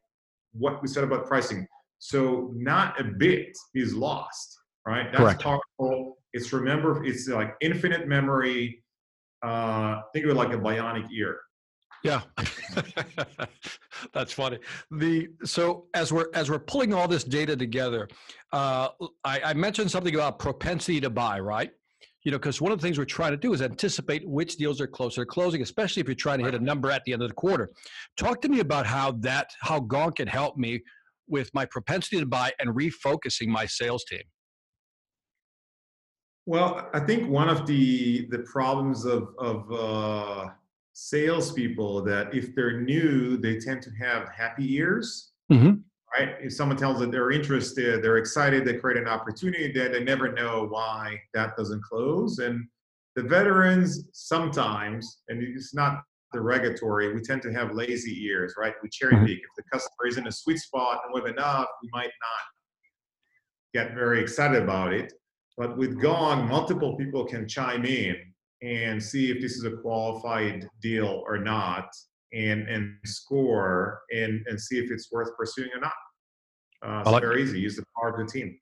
what 0.54 0.82
we 0.82 0.88
said 0.88 1.04
about 1.04 1.26
pricing 1.28 1.66
so 2.00 2.52
not 2.56 3.00
a 3.00 3.04
bit 3.04 3.56
is 3.76 3.94
lost 3.94 4.58
right 4.86 5.12
that's 5.12 5.24
Correct. 5.24 5.42
powerful 5.42 6.18
it's 6.34 6.52
remember 6.54 7.04
it's 7.06 7.28
like 7.28 7.56
infinite 7.62 8.08
memory 8.08 8.84
uh 9.44 10.02
think 10.14 10.26
of 10.26 10.32
it 10.32 10.36
like 10.36 10.54
a 10.54 10.58
bionic 10.58 11.08
ear 11.14 11.40
yeah 12.04 12.22
that's 14.14 14.32
funny 14.32 14.58
the 14.92 15.28
so 15.44 15.86
as 15.94 16.14
we're 16.14 16.28
as 16.34 16.50
we're 16.50 16.60
pulling 16.60 16.94
all 16.94 17.08
this 17.08 17.24
data 17.24 17.56
together 17.56 18.08
uh 18.54 18.90
I, 19.24 19.42
I 19.46 19.54
mentioned 19.54 19.92
something 19.92 20.16
about 20.16 20.40
propensity 20.40 21.02
to 21.02 21.10
buy 21.10 21.40
right 21.40 21.72
you 22.24 22.32
know, 22.32 22.38
because 22.38 22.60
one 22.60 22.72
of 22.72 22.80
the 22.80 22.86
things 22.86 22.98
we're 22.98 23.06
trying 23.06 23.32
to 23.32 23.38
do 23.38 23.54
is 23.54 23.62
anticipate 23.62 24.28
which 24.28 24.58
deals 24.58 24.82
are 24.82 24.88
closer 24.88 25.22
to 25.22 25.26
closing, 25.26 25.62
especially 25.62 26.02
if 26.02 26.08
you're 26.08 26.16
trying 26.16 26.40
to 26.40 26.46
hit 26.46 26.54
a 26.54 26.60
number 26.60 26.92
at 26.92 27.04
the 27.06 27.14
end 27.14 27.22
of 27.22 27.30
the 27.30 27.36
quarter. 27.36 27.70
Talk 28.18 28.42
to 28.42 28.50
me 28.50 28.60
about 28.60 28.86
how 28.86 29.14
that, 29.22 29.50
how 29.62 29.80
Gong 29.80 30.12
can 30.12 30.28
help 30.28 30.58
me 30.58 30.82
with 31.28 31.50
my 31.54 31.66
propensity 31.66 32.20
to 32.20 32.26
buy 32.26 32.52
and 32.60 32.76
refocusing 32.76 33.48
my 33.48 33.66
sales 33.66 34.04
team. 34.04 34.22
Well, 36.46 36.90
I 36.94 37.00
think 37.00 37.30
one 37.30 37.48
of 37.48 37.68
the 37.68 38.28
the 38.32 38.40
problems 38.40 39.06
of 39.06 39.30
of 39.38 39.72
uh, 39.72 40.48
salespeople 41.08 42.04
that 42.04 42.34
if 42.34 42.54
they're 42.56 42.82
new, 42.82 43.38
they 43.38 43.60
tend 43.60 43.82
to 43.84 43.92
have 44.00 44.30
happy 44.30 44.76
ears. 44.76 45.32
Mm-hmm 45.52 45.82
right? 46.18 46.36
If 46.42 46.54
someone 46.54 46.78
tells 46.78 47.00
that 47.00 47.12
they're 47.12 47.32
interested, 47.32 48.04
they're 48.04 48.18
excited, 48.18 48.66
they 48.66 48.76
create 48.76 48.98
an 48.98 49.08
opportunity, 49.08 49.72
then 49.72 49.92
they 49.92 50.04
never 50.04 50.32
know 50.32 50.68
why 50.70 51.20
that 51.34 51.56
doesn't 51.56 51.84
close. 51.84 52.40
And 52.40 52.68
the 53.16 53.24
veterans 53.24 54.08
sometimes, 54.14 55.22
and 55.28 55.42
it's 55.44 55.74
not 55.74 56.02
derogatory, 56.34 57.14
we 57.14 57.22
tend 57.22 57.42
to 57.44 57.54
have 57.54 57.74
lazy 57.74 58.24
ears, 58.26 58.56
right? 58.58 58.74
We 58.82 58.90
cherry 58.90 59.16
mm-hmm. 59.16 59.26
pick. 59.26 59.38
If 59.38 59.50
the 59.58 59.64
customer 59.72 60.08
is 60.08 60.18
in 60.18 60.28
a 60.28 60.32
sweet 60.32 60.60
spot 60.60 61.02
and 61.06 61.14
with 61.14 61.32
enough, 61.32 61.68
we 61.82 61.90
might 61.92 62.06
not 62.06 62.44
get 63.74 63.94
very 63.94 64.22
excited 64.22 64.62
about 64.62 64.94
it. 64.94 65.14
But 65.58 65.78
with 65.78 66.00
Gong, 66.00 66.48
multiple 66.48 66.96
people 66.96 67.26
can 67.26 67.48
chime 67.48 67.86
in 67.86 68.16
and 68.62 69.02
see 69.02 69.32
if 69.32 69.42
this 69.42 69.54
is 69.54 69.64
a 69.64 69.72
qualified 69.78 70.68
deal 70.82 71.24
or 71.26 71.38
not 71.38 71.90
and 72.34 72.68
and 72.68 72.96
score 73.06 74.02
and 74.16 74.46
and 74.48 74.60
see 74.60 74.78
if 74.78 74.92
it's 74.92 75.12
worth 75.12 75.36
pursuing 75.38 75.70
or 75.74 75.80
not. 75.80 75.94
Uh, 76.86 77.02
it's 77.02 77.12
like 77.12 77.22
very 77.22 77.44
easy. 77.44 77.60
Use 77.60 77.76
the 77.76 77.84
power 78.00 78.10
of 78.10 78.26
the 78.26 78.32
team. 78.32 78.58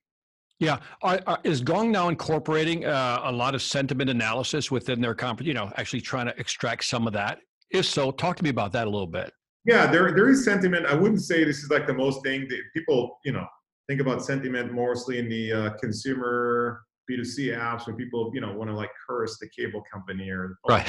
Yeah, 0.60 0.78
are, 1.02 1.20
are, 1.26 1.38
is 1.44 1.60
Gong 1.60 1.92
now 1.92 2.08
incorporating 2.08 2.84
uh, 2.84 3.20
a 3.24 3.30
lot 3.30 3.54
of 3.54 3.62
sentiment 3.62 4.10
analysis 4.10 4.72
within 4.72 5.00
their 5.00 5.14
conference? 5.14 5.46
You 5.46 5.54
know, 5.54 5.70
actually 5.76 6.00
trying 6.00 6.26
to 6.26 6.36
extract 6.38 6.84
some 6.84 7.06
of 7.06 7.12
that. 7.12 7.38
If 7.70 7.86
so, 7.86 8.10
talk 8.10 8.36
to 8.38 8.44
me 8.44 8.50
about 8.50 8.72
that 8.72 8.88
a 8.88 8.90
little 8.90 9.06
bit. 9.06 9.32
Yeah, 9.64 9.86
there 9.86 10.12
there 10.12 10.28
is 10.28 10.44
sentiment. 10.44 10.86
I 10.86 10.94
wouldn't 10.94 11.22
say 11.22 11.44
this 11.44 11.58
is 11.58 11.70
like 11.70 11.86
the 11.86 11.94
most 11.94 12.24
thing 12.24 12.48
that 12.48 12.60
people 12.74 13.18
you 13.24 13.32
know 13.32 13.46
think 13.88 14.00
about 14.00 14.24
sentiment 14.24 14.72
mostly 14.72 15.18
in 15.18 15.28
the 15.28 15.52
uh, 15.52 15.70
consumer 15.74 16.82
B2C 17.10 17.56
apps 17.56 17.86
when 17.86 17.96
people 17.96 18.30
you 18.34 18.40
know 18.40 18.52
want 18.52 18.70
to 18.70 18.76
like 18.76 18.90
curse 19.08 19.38
the 19.38 19.48
cable 19.48 19.82
company 19.92 20.30
or 20.30 20.58
right? 20.68 20.86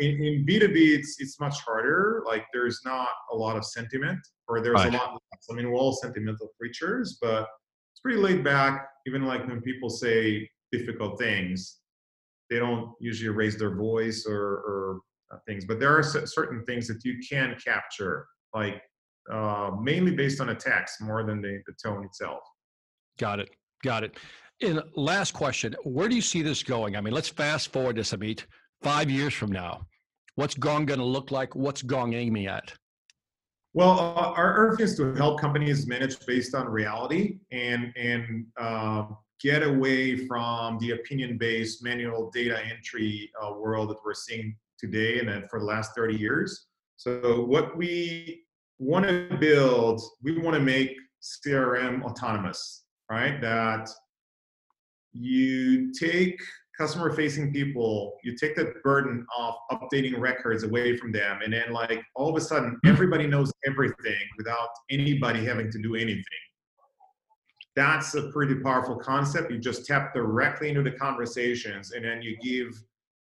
in, 0.00 0.22
in 0.22 0.46
B2B, 0.46 0.98
it's, 0.98 1.16
it's 1.18 1.40
much 1.40 1.58
harder. 1.60 2.22
Like 2.26 2.46
there's 2.52 2.80
not 2.84 3.08
a 3.32 3.36
lot 3.36 3.56
of 3.56 3.64
sentiment 3.64 4.20
or 4.46 4.60
there's 4.60 4.74
right. 4.74 4.92
a 4.92 4.96
lot 4.96 5.12
less. 5.12 5.46
I 5.50 5.54
mean, 5.54 5.70
we're 5.70 5.78
all 5.78 5.92
sentimental 5.92 6.50
creatures, 6.58 7.18
but 7.20 7.46
it's 7.92 8.00
pretty 8.02 8.18
laid 8.18 8.44
back. 8.44 8.88
Even 9.06 9.24
like 9.24 9.46
when 9.46 9.60
people 9.60 9.90
say 9.90 10.48
difficult 10.72 11.18
things, 11.18 11.78
they 12.50 12.58
don't 12.58 12.92
usually 13.00 13.30
raise 13.30 13.58
their 13.58 13.74
voice 13.74 14.26
or, 14.26 14.40
or 14.40 15.00
uh, 15.32 15.38
things, 15.46 15.64
but 15.64 15.78
there 15.78 15.96
are 15.96 16.02
certain 16.02 16.64
things 16.64 16.86
that 16.88 17.04
you 17.04 17.18
can 17.28 17.56
capture, 17.62 18.26
like 18.54 18.80
uh, 19.30 19.70
mainly 19.82 20.12
based 20.12 20.40
on 20.40 20.50
a 20.50 20.54
text 20.54 21.00
more 21.02 21.24
than 21.24 21.42
the, 21.42 21.60
the 21.66 21.74
tone 21.82 22.04
itself. 22.04 22.40
Got 23.18 23.40
it. 23.40 23.50
Got 23.82 24.04
it. 24.04 24.16
And 24.60 24.82
last 24.96 25.32
question, 25.32 25.76
where 25.84 26.08
do 26.08 26.16
you 26.16 26.22
see 26.22 26.42
this 26.42 26.62
going? 26.62 26.96
I 26.96 27.00
mean, 27.00 27.14
let's 27.14 27.28
fast 27.28 27.72
forward 27.72 27.96
this, 27.96 28.12
Amit 28.12 28.44
five 28.82 29.10
years 29.10 29.34
from 29.34 29.52
now? 29.52 29.86
What's 30.34 30.54
Gong 30.54 30.86
going 30.86 31.00
to 31.00 31.06
look 31.06 31.30
like? 31.30 31.54
What's 31.54 31.82
Gong 31.82 32.14
aiming 32.14 32.46
at? 32.46 32.72
Well, 33.74 33.98
uh, 33.98 34.32
our 34.32 34.54
earth 34.54 34.80
is 34.80 34.96
to 34.96 35.14
help 35.14 35.40
companies 35.40 35.86
manage 35.86 36.24
based 36.26 36.54
on 36.54 36.68
reality 36.68 37.38
and 37.52 37.92
and 37.96 38.46
uh, 38.58 39.06
get 39.40 39.62
away 39.62 40.16
from 40.26 40.78
the 40.78 40.92
opinion-based 40.92 41.82
manual 41.82 42.30
data 42.30 42.58
entry 42.64 43.30
uh, 43.40 43.52
world 43.52 43.90
that 43.90 43.98
we're 44.04 44.14
seeing 44.14 44.56
today 44.78 45.20
and 45.20 45.28
then 45.28 45.44
for 45.48 45.60
the 45.60 45.64
last 45.64 45.92
30 45.94 46.16
years. 46.16 46.66
So 46.96 47.44
what 47.44 47.76
we 47.76 48.44
want 48.78 49.06
to 49.06 49.36
build, 49.38 50.00
we 50.22 50.38
want 50.38 50.54
to 50.54 50.60
make 50.60 50.96
CRM 51.22 52.02
autonomous, 52.02 52.84
right? 53.10 53.40
That 53.40 53.88
you 55.20 55.92
take 55.92 56.40
customer 56.78 57.12
facing 57.12 57.52
people 57.52 58.16
you 58.22 58.36
take 58.36 58.54
the 58.54 58.72
burden 58.84 59.26
of 59.36 59.54
updating 59.72 60.18
records 60.18 60.62
away 60.62 60.96
from 60.96 61.10
them 61.10 61.40
and 61.44 61.52
then 61.52 61.72
like 61.72 62.00
all 62.14 62.30
of 62.30 62.36
a 62.36 62.40
sudden 62.40 62.70
mm-hmm. 62.70 62.88
everybody 62.88 63.26
knows 63.26 63.52
everything 63.66 64.20
without 64.36 64.68
anybody 64.90 65.44
having 65.44 65.70
to 65.72 65.78
do 65.82 65.96
anything. 65.96 66.22
That's 67.74 68.14
a 68.14 68.30
pretty 68.30 68.56
powerful 68.56 68.96
concept. 68.96 69.52
You 69.52 69.58
just 69.58 69.86
tap 69.86 70.14
directly 70.14 70.68
into 70.68 70.82
the 70.82 70.92
conversations 70.92 71.92
and 71.92 72.04
then 72.04 72.22
you 72.22 72.36
give 72.38 72.80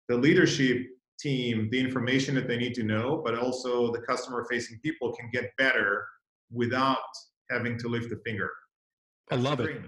the 0.08 0.16
leadership 0.16 0.86
team 1.18 1.68
the 1.70 1.78
information 1.78 2.34
that 2.36 2.48
they 2.48 2.56
need 2.56 2.74
to 2.74 2.82
know 2.82 3.20
but 3.24 3.36
also 3.36 3.92
the 3.92 4.00
customer 4.00 4.46
facing 4.48 4.78
people 4.78 5.12
can 5.12 5.28
get 5.32 5.50
better 5.58 6.06
without 6.52 6.98
having 7.50 7.76
to 7.78 7.88
lift 7.88 8.12
a 8.12 8.16
finger. 8.24 8.50
That's 9.28 9.44
i 9.44 9.48
love 9.48 9.58
it 9.60 9.82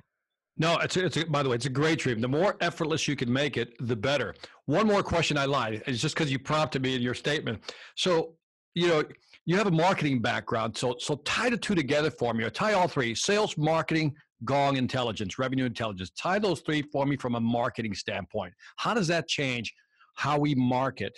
no, 0.59 0.79
it's 0.79 0.97
a, 0.97 1.07
it's 1.07 1.17
a, 1.17 1.25
by 1.27 1.43
the 1.43 1.49
way, 1.49 1.57
it's 1.57 1.67
a 1.67 1.71
great 1.71 1.99
dream. 1.99 2.21
The 2.21 2.29
more 2.29 2.57
effortless 2.61 3.09
you 3.09 3.17
can 3.17 3.33
make 3.33 3.57
it, 3.57 3.75
the 3.81 3.97
better. 3.97 4.35
One 4.67 4.87
more 4.87 5.03
question 5.03 5.39
I 5.39 5.47
lied. 5.47 5.83
It's 5.87 6.01
just 6.01 6.15
because 6.15 6.31
you 6.31 6.39
prompted 6.39 6.83
me 6.83 6.95
in 6.95 7.03
your 7.03 7.15
statement. 7.15 7.63
So, 7.97 8.35
you 8.75 8.89
know, 8.89 9.03
you 9.47 9.57
have 9.57 9.67
a 9.67 9.73
marketing 9.73 10.21
background. 10.21 10.77
So, 10.77 10.97
so 10.99 11.17
tie 11.25 11.51
the 11.51 11.57
two 11.57 11.75
together 11.75 12.11
for 12.11 12.35
me, 12.35 12.45
or 12.45 12.51
tie 12.51 12.75
all 12.75 12.87
three: 12.87 13.15
sales, 13.15 13.57
marketing, 13.57 14.15
Gong 14.45 14.77
intelligence, 14.77 15.39
revenue 15.39 15.65
intelligence. 15.65 16.11
Tie 16.11 16.39
those 16.39 16.61
three 16.61 16.83
for 16.83 17.07
me 17.07 17.17
from 17.17 17.35
a 17.37 17.41
marketing 17.41 17.95
standpoint. 17.95 18.53
How 18.77 18.93
does 18.93 19.09
that 19.09 19.29
change 19.29 19.73
how 20.15 20.39
we 20.39 20.55
market? 20.55 21.17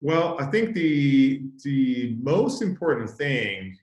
Well, 0.00 0.36
I 0.40 0.46
think 0.46 0.74
the 0.74 1.42
the 1.64 2.16
most 2.22 2.62
important 2.62 3.10
thing 3.10 3.76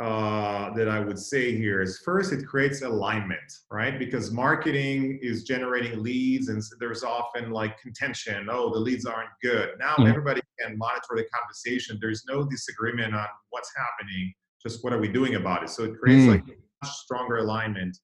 uh, 0.00 0.72
that 0.74 0.88
I 0.88 1.00
would 1.00 1.18
say 1.18 1.56
here 1.56 1.82
is 1.82 2.00
first, 2.04 2.32
it 2.32 2.46
creates 2.46 2.82
alignment, 2.82 3.52
right? 3.70 3.98
Because 3.98 4.30
marketing 4.30 5.18
is 5.22 5.42
generating 5.42 6.00
leads, 6.00 6.48
and 6.50 6.62
there's 6.78 7.02
often 7.02 7.50
like 7.50 7.80
contention. 7.80 8.46
Oh, 8.48 8.72
the 8.72 8.78
leads 8.78 9.06
aren't 9.06 9.30
good. 9.42 9.70
Now 9.80 9.94
mm-hmm. 9.94 10.06
everybody 10.06 10.40
can 10.60 10.78
monitor 10.78 11.16
the 11.16 11.24
conversation. 11.34 11.98
There's 12.00 12.24
no 12.28 12.44
disagreement 12.44 13.12
on 13.14 13.26
what's 13.50 13.72
happening. 13.76 14.32
Just 14.62 14.84
what 14.84 14.92
are 14.92 15.00
we 15.00 15.08
doing 15.08 15.34
about 15.34 15.64
it? 15.64 15.70
So 15.70 15.82
it 15.84 15.98
creates 15.98 16.22
mm-hmm. 16.22 16.48
like 16.48 16.58
much 16.82 16.92
stronger 16.92 17.38
alignment. 17.38 17.98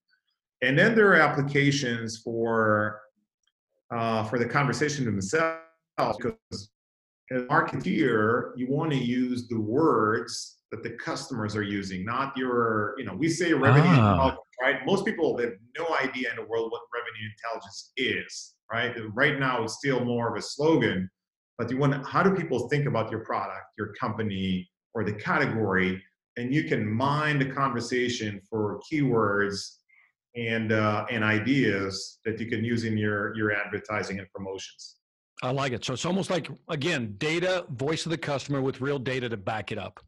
And 0.61 0.77
then 0.77 0.95
there 0.95 1.09
are 1.11 1.15
applications 1.15 2.17
for 2.17 2.99
uh, 3.91 4.23
for 4.25 4.37
the 4.37 4.45
conversation 4.45 5.05
themselves 5.05 5.61
because 6.17 6.69
as 7.31 7.41
a 7.41 7.45
marketeer, 7.45 8.51
you 8.55 8.67
want 8.69 8.91
to 8.91 8.97
use 8.97 9.47
the 9.47 9.59
words 9.59 10.57
that 10.71 10.83
the 10.83 10.91
customers 10.91 11.55
are 11.55 11.63
using, 11.63 12.05
not 12.05 12.35
your, 12.37 12.95
you 12.97 13.05
know, 13.05 13.13
we 13.13 13.29
say 13.29 13.53
revenue 13.53 13.87
ah. 13.87 14.11
intelligence, 14.11 14.39
right? 14.61 14.85
Most 14.85 15.05
people 15.05 15.37
have 15.37 15.53
no 15.77 15.87
idea 16.01 16.29
in 16.29 16.35
the 16.35 16.45
world 16.45 16.71
what 16.71 16.81
revenue 16.93 17.29
intelligence 17.37 17.91
is, 17.97 18.55
right? 18.71 18.95
Right 19.13 19.39
now, 19.39 19.63
it's 19.63 19.75
still 19.75 20.03
more 20.03 20.29
of 20.29 20.37
a 20.37 20.41
slogan, 20.41 21.09
but 21.57 21.69
you 21.71 21.77
want 21.77 22.05
how 22.05 22.21
do 22.23 22.35
people 22.35 22.67
think 22.69 22.85
about 22.85 23.09
your 23.11 23.21
product, 23.21 23.65
your 23.77 23.93
company, 23.93 24.69
or 24.93 25.03
the 25.03 25.13
category? 25.13 26.01
And 26.37 26.53
you 26.53 26.65
can 26.65 26.85
mine 26.85 27.39
the 27.39 27.45
conversation 27.45 28.41
for 28.49 28.81
keywords 28.91 29.77
and 30.35 30.73
uh, 30.73 31.05
and 31.09 31.23
ideas 31.23 32.19
that 32.25 32.39
you 32.39 32.47
can 32.47 32.63
use 32.63 32.83
in 32.83 32.97
your 32.97 33.35
your 33.37 33.53
advertising 33.53 34.19
and 34.19 34.29
promotions. 34.33 34.97
I 35.43 35.51
like 35.51 35.73
it. 35.73 35.83
So 35.85 35.93
it's 35.93 36.05
almost 36.05 36.29
like 36.29 36.49
again, 36.69 37.15
data, 37.17 37.65
voice 37.69 38.05
of 38.05 38.11
the 38.11 38.17
customer 38.17 38.61
with 38.61 38.81
real 38.81 38.99
data 38.99 39.29
to 39.29 39.37
back 39.37 39.71
it 39.71 39.77
up. 39.77 39.99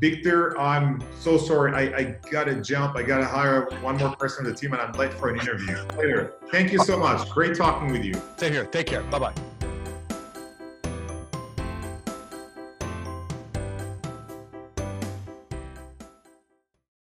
Victor, 0.00 0.58
I'm 0.58 1.00
so 1.20 1.38
sorry. 1.38 1.72
I, 1.72 1.96
I 1.96 2.16
gotta 2.30 2.60
jump. 2.60 2.96
I 2.96 3.04
gotta 3.04 3.24
hire 3.24 3.68
one 3.82 3.96
more 3.96 4.16
person 4.16 4.44
on 4.44 4.52
the 4.52 4.58
team, 4.58 4.72
and 4.72 4.82
I'm 4.82 4.92
late 4.92 5.12
for 5.14 5.28
an 5.28 5.38
interview. 5.38 5.76
Later. 5.96 6.34
Thank 6.50 6.72
you 6.72 6.80
so 6.80 6.98
much. 6.98 7.30
Great 7.30 7.56
talking 7.56 7.92
with 7.92 8.04
you. 8.04 8.14
Stay 8.36 8.50
here. 8.50 8.64
Take 8.64 8.88
care. 8.88 9.02
Bye 9.04 9.18
bye. 9.20 9.34